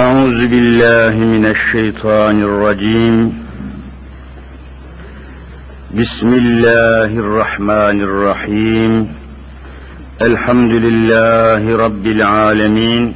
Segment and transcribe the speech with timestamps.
[0.00, 3.16] أعوذ بالله من الشيطان الرجيم.
[5.94, 9.08] بسم الله الرحمن الرحيم.
[10.22, 13.14] الحمد لله رب العالمين.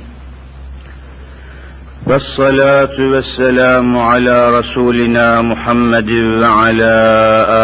[2.06, 6.96] والصلاة والسلام على رسولنا محمد وعلى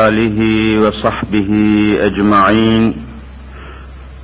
[0.08, 0.40] آله
[0.80, 1.50] وصحبه
[2.00, 3.09] أجمعين.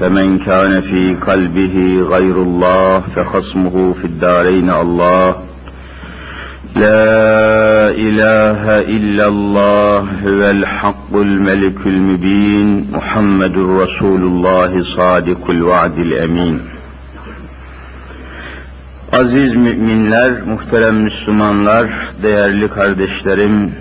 [0.00, 5.36] فمن كان في قلبه غير الله فخصمه في الدارين الله
[6.76, 16.60] لا اله الا الله هو الحق الملك المبين محمد رسول الله صادق الوعد الامين
[19.12, 21.88] Aziz müminler, muhterem Müslümanlar,
[22.22, 23.72] değerli kardeşlerim,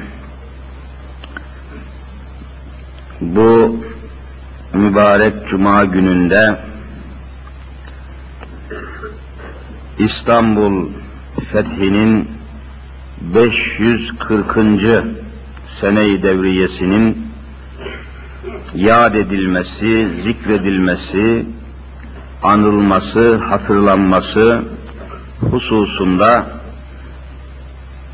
[3.21, 3.75] bu
[4.76, 6.58] mübarek cuma gününde
[9.98, 10.88] İstanbul
[11.52, 12.28] fethinin
[13.20, 15.04] 540.
[15.80, 17.26] sene-i devriyesinin
[18.74, 21.46] yad edilmesi, zikredilmesi,
[22.42, 24.62] anılması, hatırlanması
[25.40, 26.46] hususunda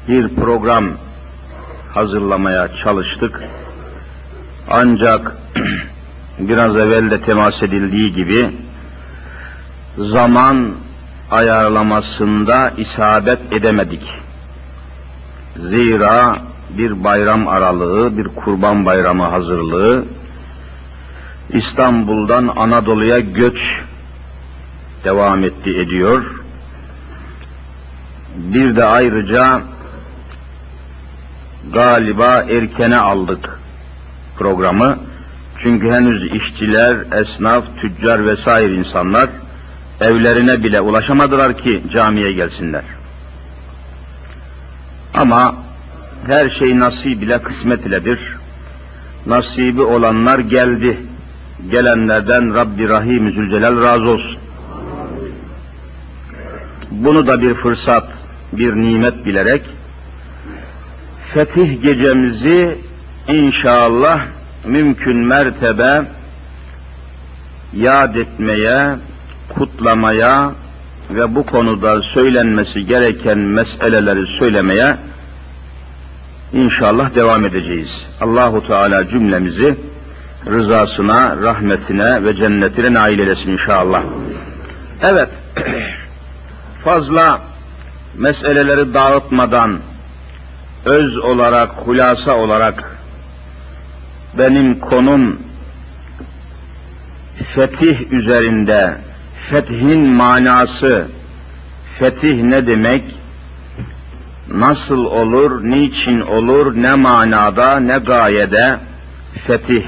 [0.08, 0.88] bir program
[1.94, 3.44] hazırlamaya çalıştık.
[4.70, 5.36] Ancak
[6.38, 8.50] biraz evvel de temas edildiği gibi
[9.98, 10.74] zaman
[11.30, 14.02] ayarlamasında isabet edemedik.
[15.56, 16.36] Zira
[16.70, 20.04] bir bayram aralığı, bir kurban bayramı hazırlığı,
[21.50, 23.82] İstanbul'dan Anadolu'ya göç
[25.04, 26.44] devam etti ediyor.
[28.36, 29.60] Bir de ayrıca
[31.72, 33.60] galiba erkene aldık
[34.38, 34.98] programı.
[35.58, 39.28] Çünkü henüz işçiler, esnaf, tüccar vesaire insanlar
[40.00, 42.82] evlerine bile ulaşamadılar ki camiye gelsinler.
[45.14, 45.54] Ama
[46.26, 48.36] her şey nasip ile kısmet iledir.
[49.26, 51.00] Nasibi olanlar geldi.
[51.70, 54.38] Gelenlerden Rabbi Rahim Zülcelal razı olsun.
[56.90, 58.08] Bunu da bir fırsat,
[58.52, 59.62] bir nimet bilerek
[61.34, 62.78] fetih gecemizi
[63.28, 64.26] inşallah
[64.64, 66.02] mümkün mertebe
[67.72, 68.96] yad etmeye,
[69.48, 70.52] kutlamaya
[71.10, 74.96] ve bu konuda söylenmesi gereken meseleleri söylemeye
[76.52, 78.06] inşallah devam edeceğiz.
[78.20, 79.76] Allahu Teala cümlemizi
[80.46, 84.02] rızasına, rahmetine ve cennetine nail eylesin inşallah.
[85.02, 85.28] Evet,
[86.84, 87.40] fazla
[88.18, 89.78] meseleleri dağıtmadan
[90.84, 93.01] öz olarak, hulasa olarak
[94.38, 95.40] benim konum
[97.54, 98.94] fetih üzerinde,
[99.50, 101.06] fethin manası,
[101.98, 103.02] fetih ne demek,
[104.48, 108.78] nasıl olur, niçin olur, ne manada, ne gayede
[109.46, 109.84] fetih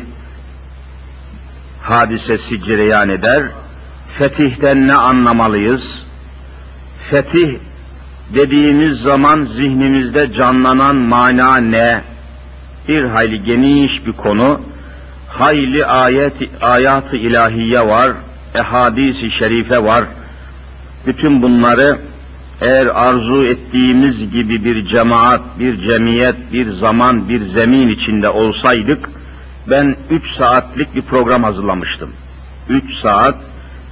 [1.82, 3.42] hadisesi cereyan eder.
[4.18, 6.02] Fetihten ne anlamalıyız?
[7.10, 7.58] Fetih
[8.34, 12.13] dediğimiz zaman zihnimizde canlanan mana ne?
[12.88, 14.60] Bir hayli geniş bir konu.
[15.28, 18.12] Hayli ayet ayat-ı ilahiye var,
[18.54, 20.04] ehadis-i şerife var.
[21.06, 21.98] Bütün bunları
[22.60, 29.10] eğer arzu ettiğimiz gibi bir cemaat, bir cemiyet, bir zaman, bir zemin içinde olsaydık,
[29.70, 32.10] ben üç saatlik bir program hazırlamıştım.
[32.68, 33.34] Üç saat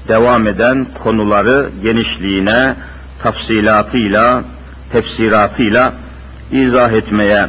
[0.09, 2.75] devam eden konuları genişliğine,
[3.23, 4.43] tafsilatıyla,
[4.93, 5.93] tefsiratıyla
[6.53, 7.49] izah etmeye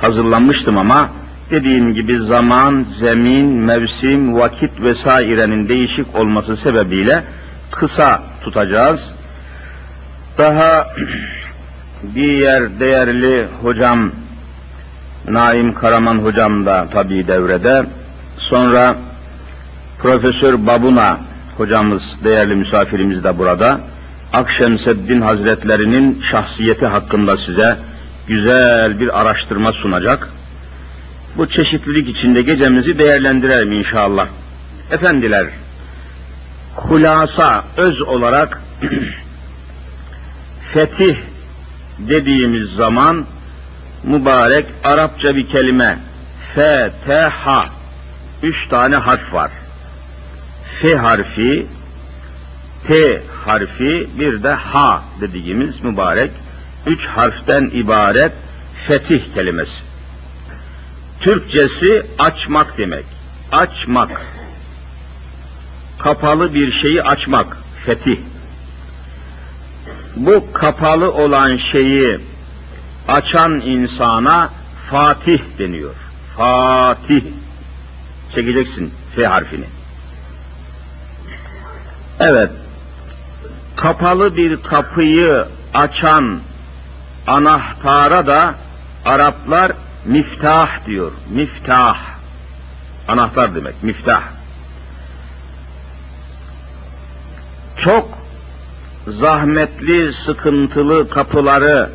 [0.00, 1.08] hazırlanmıştım ama
[1.50, 7.22] dediğim gibi zaman, zemin, mevsim, vakit vesairenin değişik olması sebebiyle
[7.70, 9.00] kısa tutacağız.
[10.38, 10.86] Daha
[12.14, 14.10] diğer değerli hocam
[15.28, 17.84] Naim Karaman hocam da tabi devrede.
[18.38, 18.96] Sonra
[19.98, 21.18] Profesör Babuna
[21.56, 23.80] hocamız, değerli misafirimiz de burada.
[24.32, 27.76] Akşemseddin Hazretlerinin şahsiyeti hakkında size
[28.30, 30.28] güzel bir araştırma sunacak.
[31.36, 34.28] Bu çeşitlilik içinde gecemizi değerlendirelim inşallah.
[34.90, 35.46] Efendiler,
[36.76, 38.62] hulasa öz olarak
[40.72, 41.16] fetih
[41.98, 43.24] dediğimiz zaman
[44.04, 45.98] mübarek Arapça bir kelime
[46.54, 47.64] F, T, H
[48.42, 49.50] üç tane harf var.
[50.80, 51.66] F harfi,
[52.86, 56.30] T harfi, bir de H dediğimiz mübarek
[56.86, 58.32] üç harften ibaret
[58.86, 59.82] fetih kelimesi.
[61.20, 63.04] Türkçesi açmak demek.
[63.52, 64.26] Açmak.
[65.98, 67.56] Kapalı bir şeyi açmak.
[67.86, 68.18] Fetih.
[70.16, 72.18] Bu kapalı olan şeyi
[73.08, 74.50] açan insana
[74.90, 75.94] Fatih deniyor.
[76.36, 77.22] Fatih.
[78.34, 79.64] Çekeceksin F harfini.
[82.20, 82.50] Evet.
[83.76, 85.44] Kapalı bir kapıyı
[85.74, 86.40] açan
[87.30, 88.54] anahtara da
[89.04, 89.72] Araplar
[90.04, 91.12] miftah diyor.
[91.30, 91.98] Miftah.
[93.08, 93.82] Anahtar demek.
[93.82, 94.22] Miftah.
[97.78, 98.08] Çok
[99.08, 101.90] zahmetli, sıkıntılı kapıları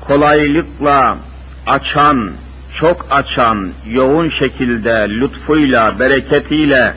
[0.00, 1.16] kolaylıkla
[1.66, 2.30] açan,
[2.74, 6.94] çok açan, yoğun şekilde lütfuyla, bereketiyle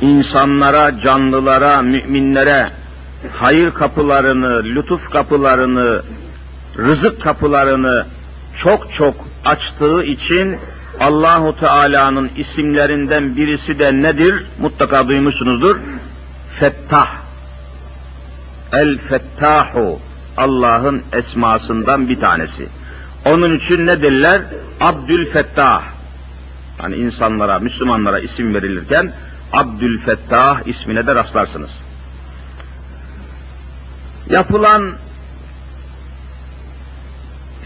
[0.00, 2.68] insanlara, canlılara, müminlere
[3.32, 6.02] hayır kapılarını, lütuf kapılarını,
[6.78, 8.06] rızık kapılarını
[8.56, 9.14] çok çok
[9.44, 10.58] açtığı için
[11.00, 14.44] Allahu Teala'nın isimlerinden birisi de nedir?
[14.60, 15.76] Mutlaka duymuşsunuzdur.
[16.58, 17.10] Fettah.
[18.72, 19.98] El Fettahu.
[20.36, 22.68] Allah'ın esmasından bir tanesi.
[23.24, 24.42] Onun için ne derler?
[24.80, 25.82] Abdül Fettah.
[26.78, 29.12] Hani insanlara, Müslümanlara isim verilirken
[29.52, 31.70] Abdül Fettah ismine de rastlarsınız.
[34.30, 34.92] Yapılan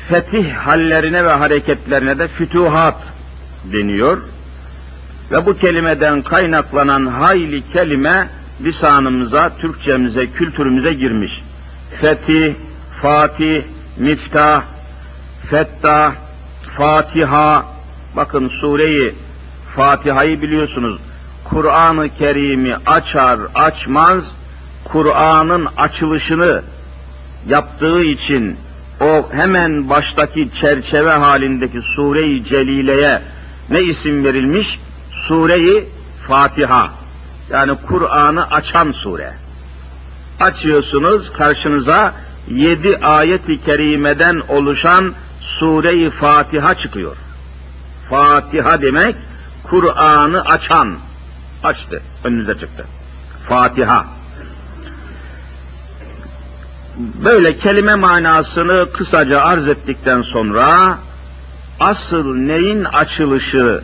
[0.08, 2.96] fetih hallerine ve hareketlerine de fütuhat
[3.64, 4.22] deniyor.
[5.30, 8.28] Ve bu kelimeden kaynaklanan hayli kelime
[8.64, 11.42] lisanımıza, Türkçemize, kültürümüze girmiş.
[12.00, 12.54] Fetih,
[13.02, 13.62] Fatih,
[13.98, 14.62] Miftah,
[15.50, 16.12] Fettah,
[16.76, 17.66] Fatiha.
[18.16, 19.14] Bakın sureyi
[19.76, 21.00] Fatiha'yı biliyorsunuz.
[21.44, 24.24] Kur'an-ı Kerim'i açar açmaz
[24.84, 26.62] Kur'an'ın açılışını
[27.48, 28.56] yaptığı için
[29.04, 33.22] o hemen baştaki çerçeve halindeki Sure-i Celile'ye
[33.70, 34.80] ne isim verilmiş?
[35.10, 35.88] Sure-i
[36.26, 36.88] Fatiha.
[37.50, 39.34] Yani Kur'an'ı açan sure.
[40.40, 42.14] Açıyorsunuz karşınıza
[42.48, 47.16] yedi ayet-i kerimeden oluşan Sure-i Fatiha çıkıyor.
[48.10, 49.16] Fatiha demek
[49.62, 50.96] Kur'an'ı açan.
[51.64, 52.84] Açtı, önünüze çıktı.
[53.48, 54.06] Fatiha.
[56.96, 60.99] Böyle kelime manasını kısaca arz ettikten sonra
[61.81, 63.82] asıl neyin açılışı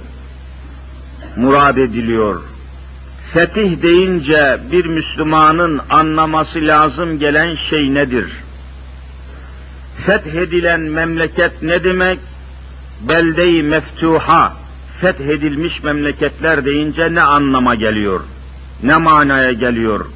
[1.37, 2.43] murad ediliyor?
[3.33, 8.33] Fetih deyince bir Müslümanın anlaması lazım gelen şey nedir?
[10.07, 12.19] Fethedilen memleket ne demek?
[13.09, 14.53] Belde-i meftuha,
[15.01, 18.21] fethedilmiş memleketler deyince ne anlama geliyor?
[18.83, 20.07] Ne manaya geliyor?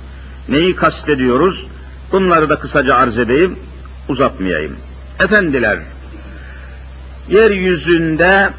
[0.49, 1.67] Neyi kastediyoruz?
[2.13, 3.59] Bunları da kısaca arz edeyim,
[4.09, 4.77] uzatmayayım.
[5.21, 5.79] Efendiler,
[7.29, 8.51] yeryüzünde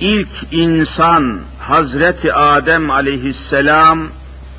[0.00, 4.08] ilk insan Hazreti Adem aleyhisselam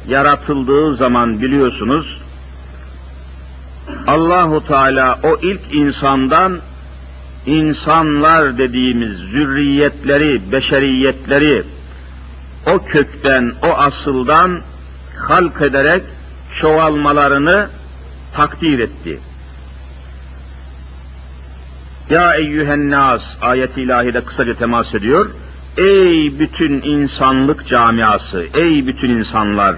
[0.08, 2.22] yaratıldığı zaman biliyorsunuz
[4.08, 6.60] Allahu Teala o ilk insandan
[7.46, 11.64] insanlar dediğimiz zürriyetleri, beşeriyetleri
[12.68, 14.62] o kökten, o asıldan
[15.20, 16.04] halk ederek
[16.54, 17.70] çoğalmalarını
[18.34, 19.20] takdir etti.
[22.10, 25.30] Ya eyyühen nas ayeti ilahide kısaca temas ediyor.
[25.78, 29.76] Ey bütün insanlık camiası, ey bütün insanlar.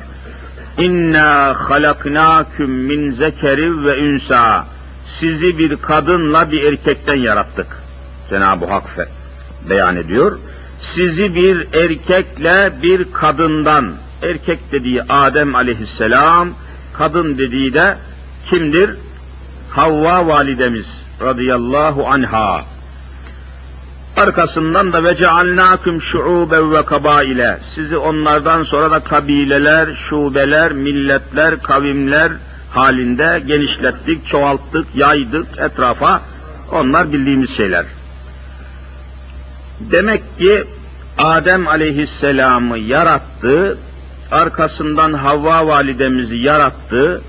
[0.77, 4.65] İnna halaknaküm min zekeri ve ünsa.
[5.05, 7.67] Sizi bir kadınla bir erkekten yarattık.
[8.29, 8.83] Cenab-ı Hak
[9.69, 10.39] beyan ediyor.
[10.81, 13.91] Sizi bir erkekle bir kadından,
[14.23, 16.49] erkek dediği Adem aleyhisselam,
[16.93, 17.97] kadın dediği de
[18.49, 18.89] kimdir?
[19.69, 22.61] Havva validemiz radıyallahu anha.
[24.17, 27.57] Arkasından da ve cealnâküm şu'ûben ve kabaile.
[27.75, 32.31] Sizi onlardan sonra da kabileler, şubeler, milletler, kavimler
[32.71, 36.21] halinde genişlettik, çoğalttık, yaydık etrafa.
[36.71, 37.85] Onlar bildiğimiz şeyler.
[39.79, 40.63] Demek ki
[41.17, 43.77] Adem aleyhisselamı yarattı,
[44.31, 47.21] arkasından Havva validemizi yarattı.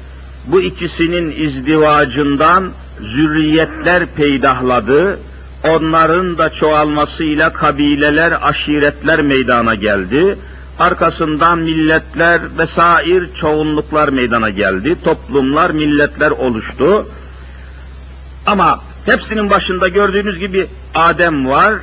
[0.46, 5.18] Bu ikisinin izdivacından zürriyetler peydahladı.
[5.68, 10.38] Onların da çoğalmasıyla kabileler, aşiretler meydana geldi.
[10.78, 14.96] arkasından milletler vesair çoğunluklar meydana geldi.
[15.04, 17.08] Toplumlar, milletler oluştu.
[18.46, 21.74] Ama hepsinin başında gördüğünüz gibi Adem var.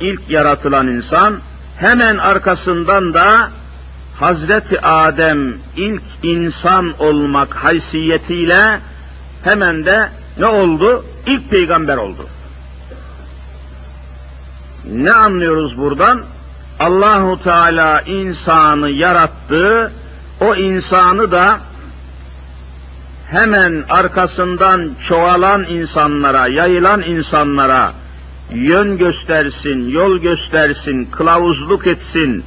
[0.00, 1.34] ilk yaratılan insan.
[1.76, 3.50] Hemen arkasından da
[4.20, 8.80] Hazreti Adem ilk insan olmak haysiyetiyle
[9.44, 10.08] hemen de
[10.38, 11.04] ne oldu?
[11.26, 12.26] İlk peygamber oldu.
[14.92, 16.22] Ne anlıyoruz buradan?
[16.80, 19.92] Allahu Teala insanı yarattı.
[20.40, 21.58] O insanı da
[23.30, 27.92] hemen arkasından çoğalan insanlara, yayılan insanlara
[28.50, 32.44] yön göstersin, yol göstersin, kılavuzluk etsin,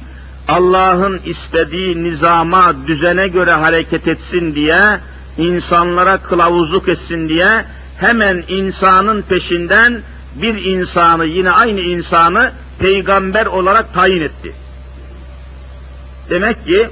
[0.48, 4.98] Allah'ın istediği nizama, düzene göre hareket etsin diye,
[5.38, 7.64] insanlara kılavuzluk etsin diye
[7.98, 10.00] hemen insanın peşinden
[10.34, 14.52] bir insanı, yine aynı insanı peygamber olarak tayin etti.
[16.30, 16.88] Demek ki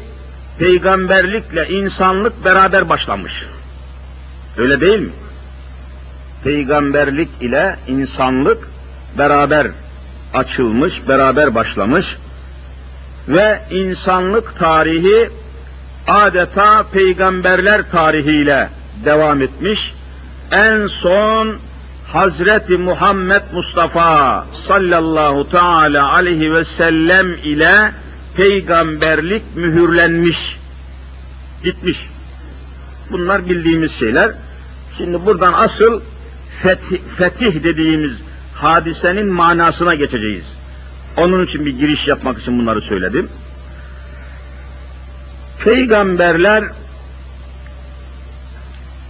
[0.59, 3.45] peygamberlikle insanlık beraber başlamış.
[4.57, 5.13] Öyle değil mi?
[6.45, 8.69] Peygamberlik ile insanlık
[9.19, 9.67] beraber
[10.35, 12.17] açılmış, beraber başlamış
[13.29, 15.31] ve insanlık tarihi
[16.09, 18.69] adeta peygamberler tarihiyle
[19.05, 19.95] devam etmiş.
[20.53, 21.57] En son
[22.13, 27.93] Hazreti Muhammed Mustafa sallallahu teala aleyhi ve sellem ile
[28.37, 30.59] peygamberlik mühürlenmiş,
[31.65, 32.09] gitmiş.
[33.11, 34.31] Bunlar bildiğimiz şeyler.
[34.97, 36.01] Şimdi buradan asıl
[36.63, 38.13] fetih, fetih dediğimiz
[38.55, 40.60] hadisenin manasına geçeceğiz.
[41.17, 43.29] Onun için bir giriş yapmak için bunları söyledim.
[45.65, 46.65] Peygamberler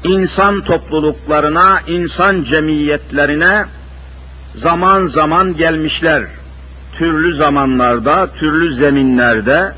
[0.05, 3.65] insan topluluklarına, insan cemiyetlerine
[4.55, 6.23] zaman zaman gelmişler.
[6.93, 9.73] Türlü zamanlarda, türlü zeminlerde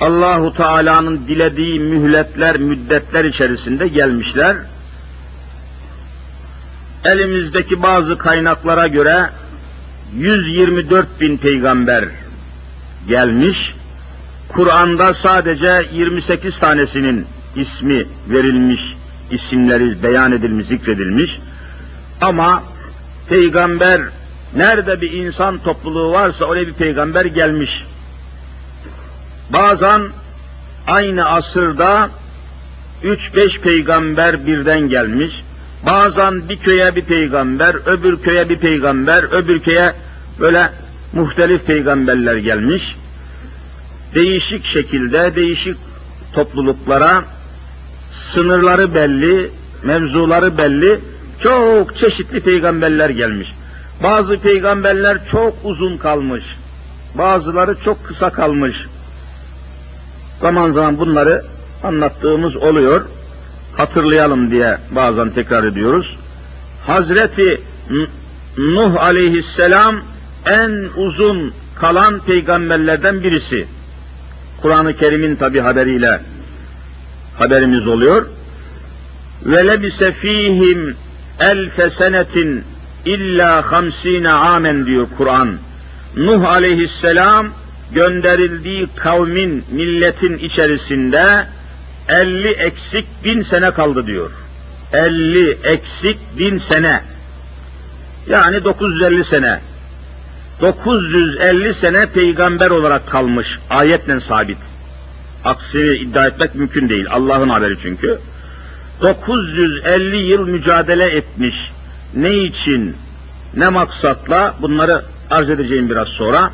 [0.00, 4.56] Allahu Teala'nın dilediği mühletler, müddetler içerisinde gelmişler.
[7.04, 9.30] Elimizdeki bazı kaynaklara göre
[10.16, 12.04] 124 bin peygamber
[13.08, 13.74] gelmiş.
[14.48, 18.96] Kur'an'da sadece 28 tanesinin ismi verilmiş,
[19.30, 21.38] isimleri beyan edilmiş, zikredilmiş.
[22.20, 22.62] Ama
[23.28, 24.00] peygamber
[24.56, 27.84] nerede bir insan topluluğu varsa oraya bir peygamber gelmiş.
[29.50, 30.02] Bazen
[30.86, 32.10] aynı asırda
[33.02, 35.44] üç beş peygamber birden gelmiş.
[35.86, 39.92] Bazen bir köye bir peygamber, öbür köye bir peygamber, öbür köye
[40.40, 40.70] böyle
[41.12, 42.96] muhtelif peygamberler gelmiş.
[44.14, 45.76] Değişik şekilde, değişik
[46.32, 47.24] topluluklara
[48.12, 49.50] sınırları belli,
[49.82, 51.00] mevzuları belli,
[51.42, 53.54] çok çeşitli peygamberler gelmiş.
[54.02, 56.44] Bazı peygamberler çok uzun kalmış,
[57.14, 58.86] bazıları çok kısa kalmış.
[60.40, 61.44] Zaman zaman bunları
[61.82, 63.04] anlattığımız oluyor.
[63.78, 66.16] Hatırlayalım diye bazen tekrar ediyoruz.
[66.86, 67.60] Hazreti
[68.58, 69.96] Nuh aleyhisselam
[70.46, 73.66] en uzun kalan peygamberlerden birisi.
[74.62, 76.20] Kur'an-ı Kerim'in tabi haberiyle
[77.38, 78.26] haberimiz oluyor.
[79.44, 80.96] Ve lebise fihim
[81.40, 82.64] elfe senetin
[83.04, 85.48] illa hamsine amen diyor Kur'an.
[86.16, 87.46] Nuh aleyhisselam
[87.92, 91.46] gönderildiği kavmin, milletin içerisinde
[92.08, 94.30] 50 eksik bin sene kaldı diyor.
[94.92, 97.02] 50 eksik bin sene.
[98.26, 99.60] Yani 950 sene.
[100.60, 103.58] 950 sene peygamber olarak kalmış.
[103.70, 104.58] Ayetle sabit.
[105.44, 107.06] Aksini iddia etmek mümkün değil.
[107.10, 108.18] Allah'ın haberi çünkü.
[109.02, 111.70] 950 yıl mücadele etmiş.
[112.14, 112.96] Ne için,
[113.56, 116.50] ne maksatla bunları arz edeceğim biraz sonra.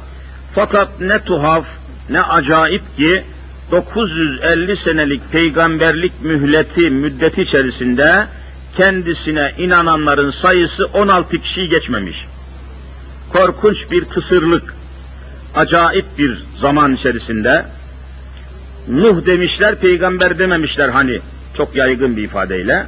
[0.55, 1.65] Fakat ne tuhaf,
[2.11, 3.25] ne acayip ki
[3.71, 8.27] 950 senelik peygamberlik mühleti, müddeti içerisinde
[8.77, 12.27] kendisine inananların sayısı 16 kişiyi geçmemiş.
[13.33, 14.75] Korkunç bir kısırlık,
[15.55, 17.65] acayip bir zaman içerisinde
[18.89, 21.21] Nuh demişler, peygamber dememişler hani
[21.57, 22.87] çok yaygın bir ifadeyle.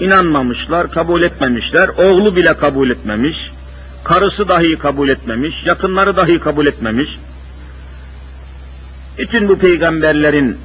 [0.00, 3.50] İnanmamışlar, kabul etmemişler, oğlu bile kabul etmemiş,
[4.04, 7.18] karısı dahi kabul etmemiş, yakınları dahi kabul etmemiş.
[9.18, 10.58] Bütün bu peygamberlerin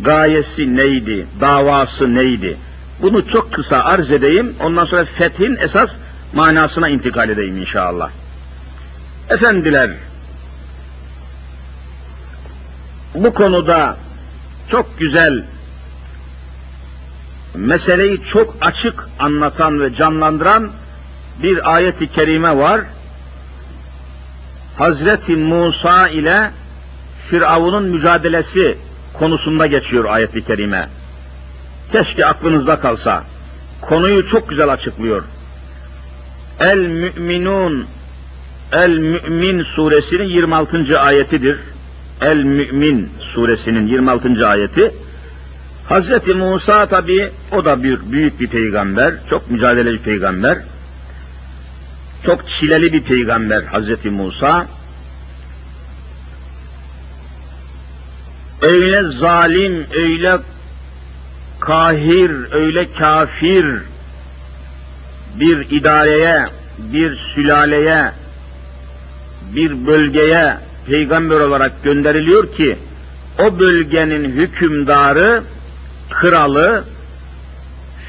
[0.00, 2.56] gayesi neydi, davası neydi?
[3.02, 5.94] Bunu çok kısa arz edeyim, ondan sonra fethin esas
[6.34, 8.10] manasına intikal edeyim inşallah.
[9.30, 9.90] Efendiler,
[13.14, 13.96] bu konuda
[14.70, 15.44] çok güzel
[17.54, 20.70] meseleyi çok açık anlatan ve canlandıran
[21.42, 22.80] bir ayeti kerime var.
[24.78, 26.50] Hazreti Musa ile
[27.30, 28.78] Firavun'un mücadelesi
[29.12, 30.88] konusunda geçiyor ayet-i kerime.
[31.92, 33.24] Keşke aklınızda kalsa.
[33.80, 35.22] Konuyu çok güzel açıklıyor.
[36.60, 37.86] El Müminun
[38.72, 41.00] El Mümin suresinin 26.
[41.00, 41.58] ayetidir.
[42.20, 44.48] El Mümin suresinin 26.
[44.48, 44.92] ayeti.
[45.88, 50.58] Hazreti Musa tabi o da bir büyük bir peygamber, çok mücadeleci peygamber.
[52.26, 54.66] Çok çileli bir peygamber Hazreti Musa.
[58.62, 60.38] Öyle zalim, öyle
[61.60, 63.66] kahir, öyle kafir
[65.40, 66.46] bir idareye,
[66.78, 68.12] bir sülaleye,
[69.54, 72.78] bir bölgeye peygamber olarak gönderiliyor ki
[73.38, 75.42] o bölgenin hükümdarı,
[76.10, 76.84] kralı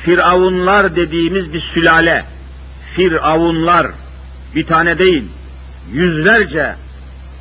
[0.04, 2.24] Firavunlar dediğimiz bir sülale.
[2.96, 3.88] Firavunlar
[4.56, 5.24] bir tane değil,
[5.92, 6.76] yüzlerce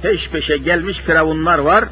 [0.03, 1.85] peş peşe gelmiş firavunlar var.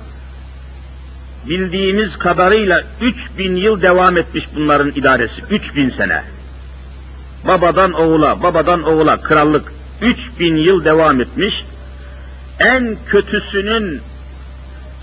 [1.48, 5.42] Bildiğimiz kadarıyla 3000 yıl devam etmiş bunların idaresi.
[5.50, 6.22] 3000 sene.
[7.46, 9.72] Babadan oğula, babadan oğula krallık
[10.02, 11.64] 3000 yıl devam etmiş.
[12.60, 14.00] En kötüsünün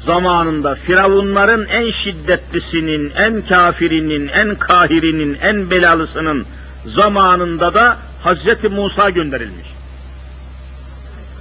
[0.06, 6.46] zamanında Firavunların en şiddetlisinin, en kafirinin, en kahirinin, en belalısının
[6.86, 9.68] zamanında da Hazreti Musa gönderilmiş.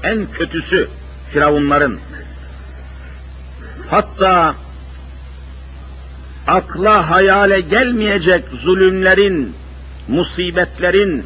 [0.02, 0.88] En kötüsü
[1.32, 1.99] Firavunların.
[3.90, 4.54] Hatta
[6.46, 9.54] akla hayale gelmeyecek zulümlerin,
[10.08, 11.25] musibetlerin,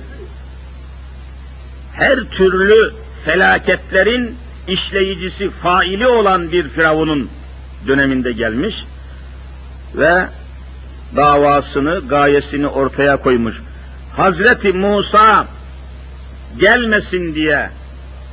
[1.93, 2.93] her türlü
[3.25, 4.37] felaketlerin
[4.69, 7.29] işleyicisi, faili olan bir Firavun'un
[7.87, 8.85] döneminde gelmiş
[9.95, 10.27] ve
[11.17, 13.63] davasını, gayesini ortaya koymuş.
[14.17, 15.47] Hazreti Musa
[16.59, 17.71] gelmesin diye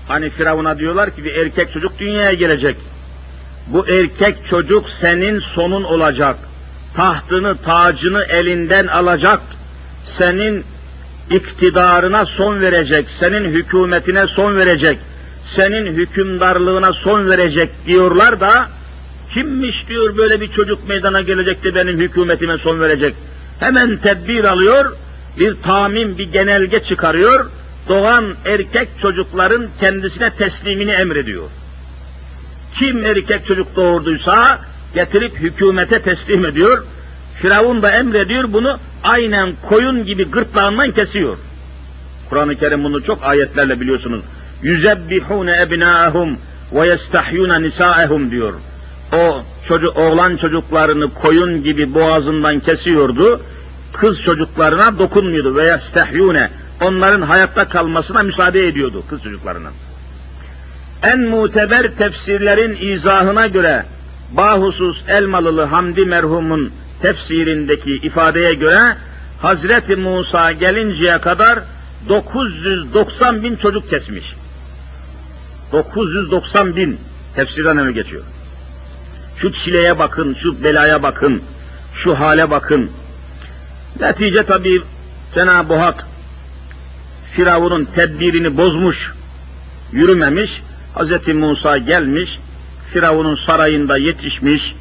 [0.07, 2.77] hani Firavun'a diyorlar ki bir erkek çocuk dünyaya gelecek.
[3.67, 6.35] Bu erkek çocuk senin sonun olacak.
[6.95, 9.39] Tahtını, tacını elinden alacak.
[10.05, 10.63] Senin
[11.31, 14.99] iktidarına son verecek, senin hükümetine son verecek,
[15.45, 18.67] senin hükümdarlığına son verecek diyorlar da
[19.33, 23.15] kimmiş diyor böyle bir çocuk meydana gelecek de benim hükümetime son verecek.
[23.59, 24.95] Hemen tedbir alıyor,
[25.39, 27.49] bir tamim, bir genelge çıkarıyor,
[27.89, 31.43] doğan erkek çocukların kendisine teslimini emrediyor.
[32.79, 34.59] Kim erkek çocuk doğurduysa
[34.95, 36.85] getirip hükümete teslim ediyor.
[37.41, 41.37] Firavun da emrediyor bunu aynen koyun gibi gırtlağından kesiyor.
[42.29, 44.21] Kur'an-ı Kerim bunu çok ayetlerle biliyorsunuz.
[44.61, 46.37] Yüzebbihune ebnâhum
[46.73, 48.53] ve yestahyûne nisâehum diyor.
[49.13, 53.41] O çocuk, oğlan çocuklarını koyun gibi boğazından kesiyordu.
[53.93, 56.49] Kız çocuklarına dokunmuyordu ve yestahyûne
[56.81, 59.71] onların hayatta kalmasına müsaade ediyordu kız çocuklarının.
[61.03, 63.83] En muteber tefsirlerin izahına göre
[64.33, 68.97] bahusus Elmalılı Hamdi merhumun tefsirindeki ifadeye göre
[69.41, 71.59] Hazreti Musa gelinceye kadar
[72.09, 74.33] 990 bin çocuk kesmiş.
[75.71, 76.99] 990 bin
[77.35, 78.23] tefsirden öyle geçiyor.
[79.37, 81.41] Şu çileye bakın, şu belaya bakın,
[81.93, 82.91] şu hale bakın.
[83.99, 84.81] Netice tabi
[85.35, 86.07] Cenab-ı Hak
[87.31, 89.13] Firavun'un tedbirini bozmuş,
[89.91, 90.61] yürümemiş.
[90.95, 91.27] Hz.
[91.27, 92.39] Musa gelmiş,
[92.93, 94.75] Firavun'un sarayında yetişmiş,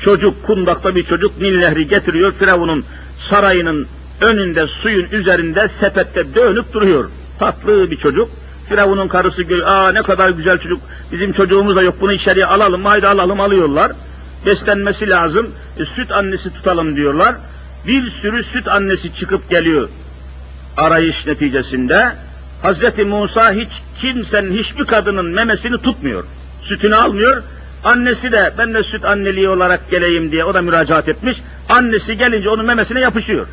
[0.00, 2.84] çocuk kundakta bir çocuk Nil Nehri getiriyor, Firavun'un
[3.18, 3.86] sarayının
[4.20, 7.10] önünde suyun üzerinde sepette dönüp duruyor.
[7.38, 8.30] Tatlı bir çocuk.
[8.68, 10.80] Firavun'un karısı görüyor, aa ne kadar güzel çocuk,
[11.12, 13.92] bizim çocuğumuz da yok bunu içeriye alalım, haydi alalım alıyorlar.
[14.46, 17.34] Beslenmesi lazım, e, süt annesi tutalım diyorlar.
[17.86, 19.88] Bir sürü süt annesi çıkıp geliyor
[20.76, 22.12] arayış neticesinde.
[22.62, 26.24] Hazreti Musa hiç kimsenin, hiçbir kadının memesini tutmuyor.
[26.62, 27.42] Sütünü almıyor.
[27.84, 31.42] Annesi de ben de süt anneliği olarak geleyim diye o da müracaat etmiş.
[31.68, 33.46] Annesi gelince onun memesine yapışıyor.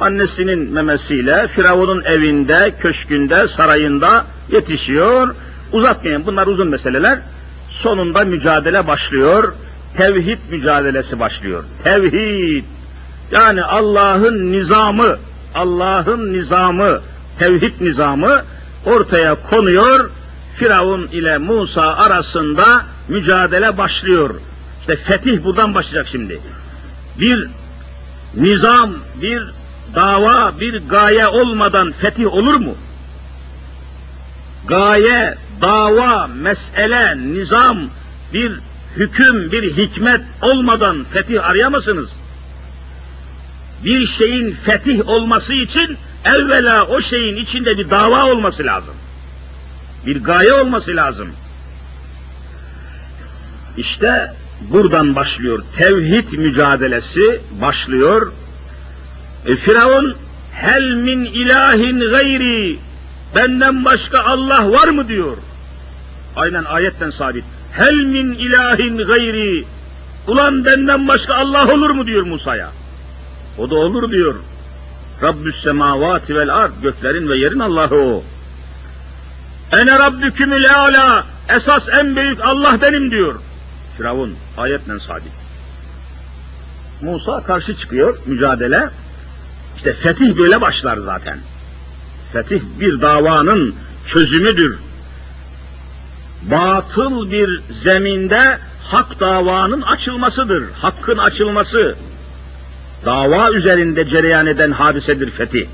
[0.00, 5.34] Annesinin memesiyle Firavun'un evinde, köşkünde, sarayında yetişiyor.
[5.72, 7.18] Uzatmayın bunlar uzun meseleler.
[7.70, 9.54] Sonunda mücadele başlıyor.
[9.96, 11.64] Tevhid mücadelesi başlıyor.
[11.84, 12.64] Tevhid.
[13.32, 15.16] Yani Allah'ın nizamı,
[15.54, 17.00] Allah'ın nizamı,
[17.38, 18.42] tevhid nizamı
[18.86, 20.10] ortaya konuyor.
[20.56, 24.34] Firavun ile Musa arasında mücadele başlıyor.
[24.80, 26.40] İşte fetih buradan başlayacak şimdi.
[27.20, 27.48] Bir
[28.34, 28.90] nizam,
[29.22, 29.42] bir
[29.94, 32.74] dava, bir gaye olmadan fetih olur mu?
[34.66, 37.78] Gaye, dava, mesele, nizam,
[38.32, 38.52] bir
[38.96, 42.10] hüküm, bir hikmet olmadan fetih arayamazsınız.
[43.84, 48.94] Bir şeyin fetih olması için evvela o şeyin içinde bir dava olması lazım.
[50.06, 51.28] Bir gaye olması lazım.
[53.76, 54.32] İşte
[54.70, 55.62] buradan başlıyor.
[55.76, 58.32] Tevhid mücadelesi başlıyor.
[59.46, 60.14] E, Firavun
[60.52, 62.78] hel min ilahin gayri
[63.36, 65.36] benden başka Allah var mı diyor.
[66.36, 67.44] Aynen ayetten sabit.
[67.72, 69.64] Hel min ilahin gayri
[70.28, 72.70] ulan benden başka Allah olur mu diyor Musa'ya.
[73.58, 74.34] O da olur diyor.
[75.22, 78.24] Rabbüs semavati vel ard göklerin ve yerin Allah'ı o.
[79.72, 83.34] Ene rabbükümül ala esas en büyük Allah benim diyor.
[83.96, 85.32] Firavun ayetle sabit.
[87.00, 88.88] Musa karşı çıkıyor mücadele.
[89.76, 91.38] İşte fetih böyle başlar zaten.
[92.32, 93.74] Fetih bir davanın
[94.06, 94.78] çözümüdür.
[96.42, 100.64] Batıl bir zeminde hak davanın açılmasıdır.
[100.72, 101.96] Hakkın açılması.
[103.04, 105.66] Dava üzerinde cereyan eden hadisedir fetih.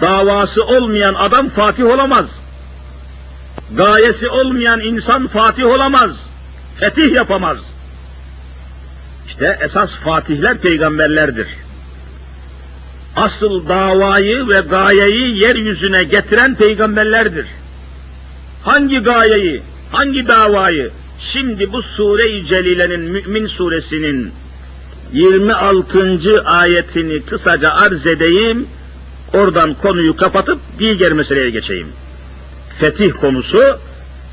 [0.00, 2.43] Davası olmayan adam fatih olamaz.
[3.72, 6.10] Gayesi olmayan insan fatih olamaz.
[6.76, 7.58] Fetih yapamaz.
[9.26, 11.48] İşte esas fatihler peygamberlerdir
[13.16, 17.46] asıl davayı ve gayeyi yeryüzüne getiren peygamberlerdir.
[18.62, 20.90] Hangi gayeyi, hangi davayı?
[21.20, 24.32] Şimdi bu sure-i celilenin Mü'min suresinin
[25.12, 26.42] 26.
[26.44, 28.66] ayetini kısaca arz edeyim.
[29.32, 31.88] Oradan konuyu kapatıp diğer meseleye geçeyim.
[32.78, 33.78] Fetih konusu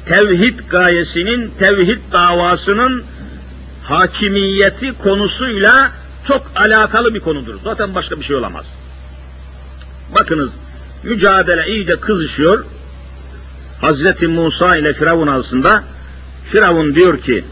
[0.06, 3.04] tevhid gayesinin, tevhid davasının
[3.84, 5.92] hakimiyeti konusuyla
[6.28, 7.56] çok alakalı bir konudur.
[7.64, 8.66] Zaten başka bir şey olamaz.
[10.16, 10.50] Bakınız
[11.04, 12.66] mücadele iyice kızışıyor.
[13.82, 15.84] Hazreti Musa ile Firavun arasında
[16.52, 17.46] Firavun diyor ki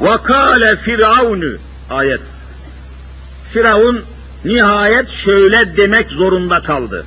[0.00, 1.56] Vakale Firavunu
[1.90, 2.20] ayet.
[3.52, 4.02] Firavun
[4.44, 7.04] nihayet şöyle demek zorunda kaldı.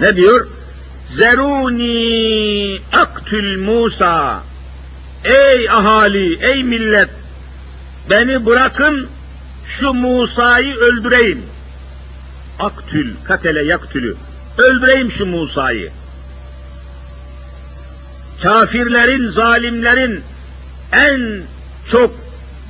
[0.00, 0.46] Ne diyor?
[1.10, 4.42] Zeruni aktül Musa.
[5.24, 7.08] Ey ahali, ey millet,
[8.10, 9.08] beni bırakın
[9.66, 11.42] şu Musa'yı öldüreyim.
[12.58, 14.16] Aktül, katele yaktülü.
[14.58, 15.90] Öldüreyim şu Musa'yı.
[18.42, 20.20] Kafirlerin, zalimlerin
[20.92, 21.42] en
[21.90, 22.14] çok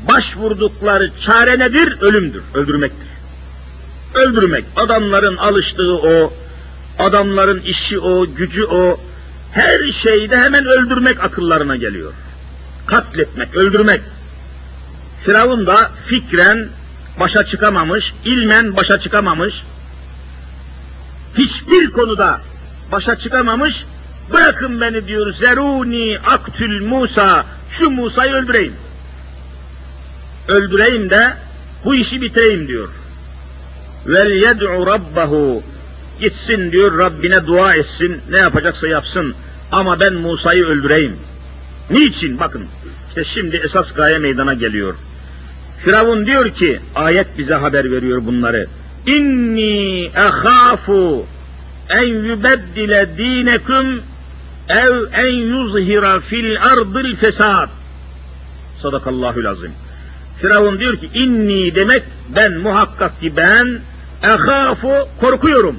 [0.09, 1.96] başvurdukları çare nedir?
[2.01, 3.07] Ölümdür, öldürmektir.
[4.14, 4.64] Öldürmek.
[4.77, 6.33] Adamların alıştığı o,
[6.99, 9.01] adamların işi o, gücü o,
[9.53, 12.13] her şeyde hemen öldürmek akıllarına geliyor.
[12.87, 14.01] Katletmek, öldürmek.
[15.25, 16.69] Firavun da fikren
[17.21, 19.63] başa çıkamamış, ilmen başa çıkamamış,
[21.39, 22.41] hiçbir konuda
[22.93, 23.85] başa çıkamamış,
[24.33, 28.75] bırakın beni diyor, zeruni aktül Musa, şu Musa'yı öldüreyim.
[30.49, 31.35] Öldüreyim de
[31.85, 32.89] bu işi bitireyim diyor.
[34.07, 35.63] Vel yed'u rabbahu,
[36.20, 39.35] gitsin diyor, Rabbine dua etsin, ne yapacaksa yapsın,
[39.72, 41.16] ama ben Musa'yı öldüreyim.
[41.90, 42.40] Niçin?
[42.40, 42.64] Bakın,
[43.09, 44.94] işte şimdi esas gaye meydana geliyor.
[45.85, 48.66] Firavun diyor ki, ayet bize haber veriyor bunları.
[49.07, 51.26] İnni ehafu
[51.88, 54.00] en yubeddile dinekum
[54.68, 57.68] ev en yuzhira fil ardil fesad.
[58.83, 59.72] Sadakallahül azim.
[60.40, 63.79] Firavun diyor ki inni demek ben muhakkak ki ben
[64.22, 65.76] ehafu korkuyorum.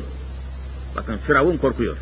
[0.97, 1.97] Bakın Firavun korkuyor.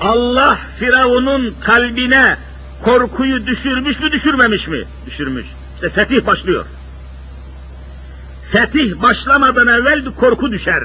[0.00, 2.36] Allah Firavun'un kalbine
[2.82, 4.84] korkuyu düşürmüş mü düşürmemiş mi?
[5.06, 5.46] Düşürmüş.
[5.74, 6.66] İşte fetih başlıyor.
[8.52, 10.82] Fetih başlamadan evvel bir korku düşer.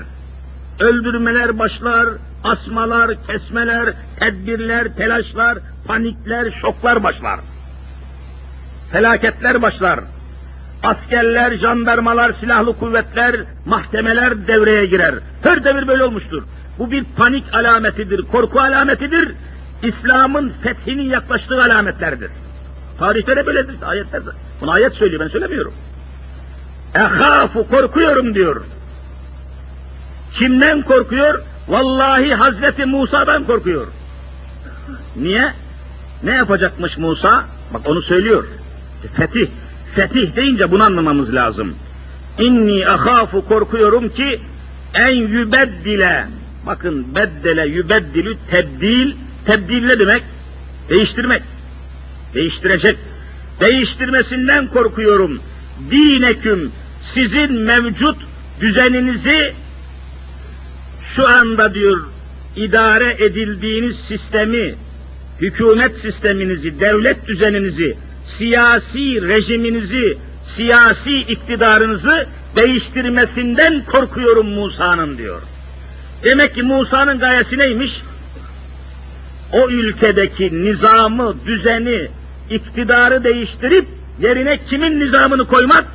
[0.79, 2.09] Öldürmeler başlar,
[2.43, 7.39] asmalar, kesmeler, tedbirler, telaşlar, panikler, şoklar başlar.
[8.91, 9.99] Felaketler başlar.
[10.83, 15.15] Askerler, jandarmalar, silahlı kuvvetler, mahkemeler devreye girer.
[15.43, 16.43] Her devir böyle olmuştur.
[16.79, 19.31] Bu bir panik alametidir, korku alametidir.
[19.83, 22.31] İslam'ın fethinin yaklaştığı alametlerdir.
[22.99, 24.29] Tarihte de böyledir, ayetlerde.
[24.61, 25.73] Bunu ayet söylüyor, ben söylemiyorum.
[26.95, 28.63] Ehafu, korkuyorum diyor.
[30.33, 31.41] Kimden korkuyor?
[31.67, 33.87] Vallahi Hazreti Musa'dan korkuyor.
[35.15, 35.53] Niye?
[36.23, 37.43] Ne yapacakmış Musa?
[37.73, 38.47] Bak onu söylüyor.
[39.13, 39.47] Fetih.
[39.95, 41.75] Fetih deyince bunu anlamamız lazım.
[42.39, 44.39] İnni ahafu korkuyorum ki
[44.93, 46.27] en yübeddile
[46.65, 49.13] bakın beddele yübeddilü tebdil
[49.45, 50.23] tebdil ne demek?
[50.89, 51.41] Değiştirmek.
[52.33, 52.97] Değiştirecek.
[53.59, 55.39] Değiştirmesinden korkuyorum.
[55.91, 56.71] Dineküm
[57.01, 58.17] sizin mevcut
[58.61, 59.53] düzeninizi
[61.15, 62.07] şu anda diyor
[62.55, 64.75] idare edildiğiniz sistemi,
[65.41, 75.41] hükümet sisteminizi, devlet düzeninizi, siyasi rejiminizi, siyasi iktidarınızı değiştirmesinden korkuyorum Musa'nın diyor.
[76.23, 78.01] Demek ki Musa'nın gayesi neymiş?
[79.53, 82.07] o ülkedeki nizamı, düzeni,
[82.49, 83.87] iktidarı değiştirip
[84.21, 85.85] yerine kimin nizamını koymak?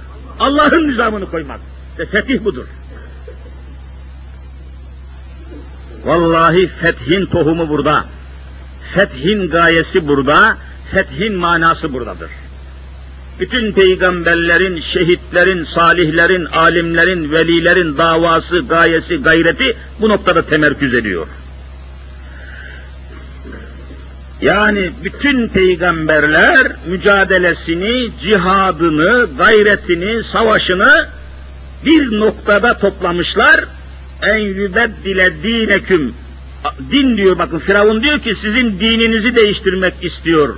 [0.41, 1.61] Allah'ın nizamını koymak.
[1.99, 2.67] Ve fetih budur.
[6.05, 8.05] Vallahi fethin tohumu burada.
[8.95, 10.57] Fethin gayesi burada.
[10.95, 12.31] Fethin manası buradadır.
[13.41, 21.27] Bütün peygamberlerin, şehitlerin, salihlerin, alimlerin, velilerin davası, gayesi, gayreti bu noktada temerküz ediyor.
[24.41, 31.09] Yani bütün peygamberler mücadelesini, cihadını, gayretini, savaşını
[31.85, 33.65] bir noktada toplamışlar.
[34.23, 36.15] En yübeddile dineküm.
[36.91, 40.57] Din diyor bakın Firavun diyor ki sizin dininizi değiştirmek istiyor.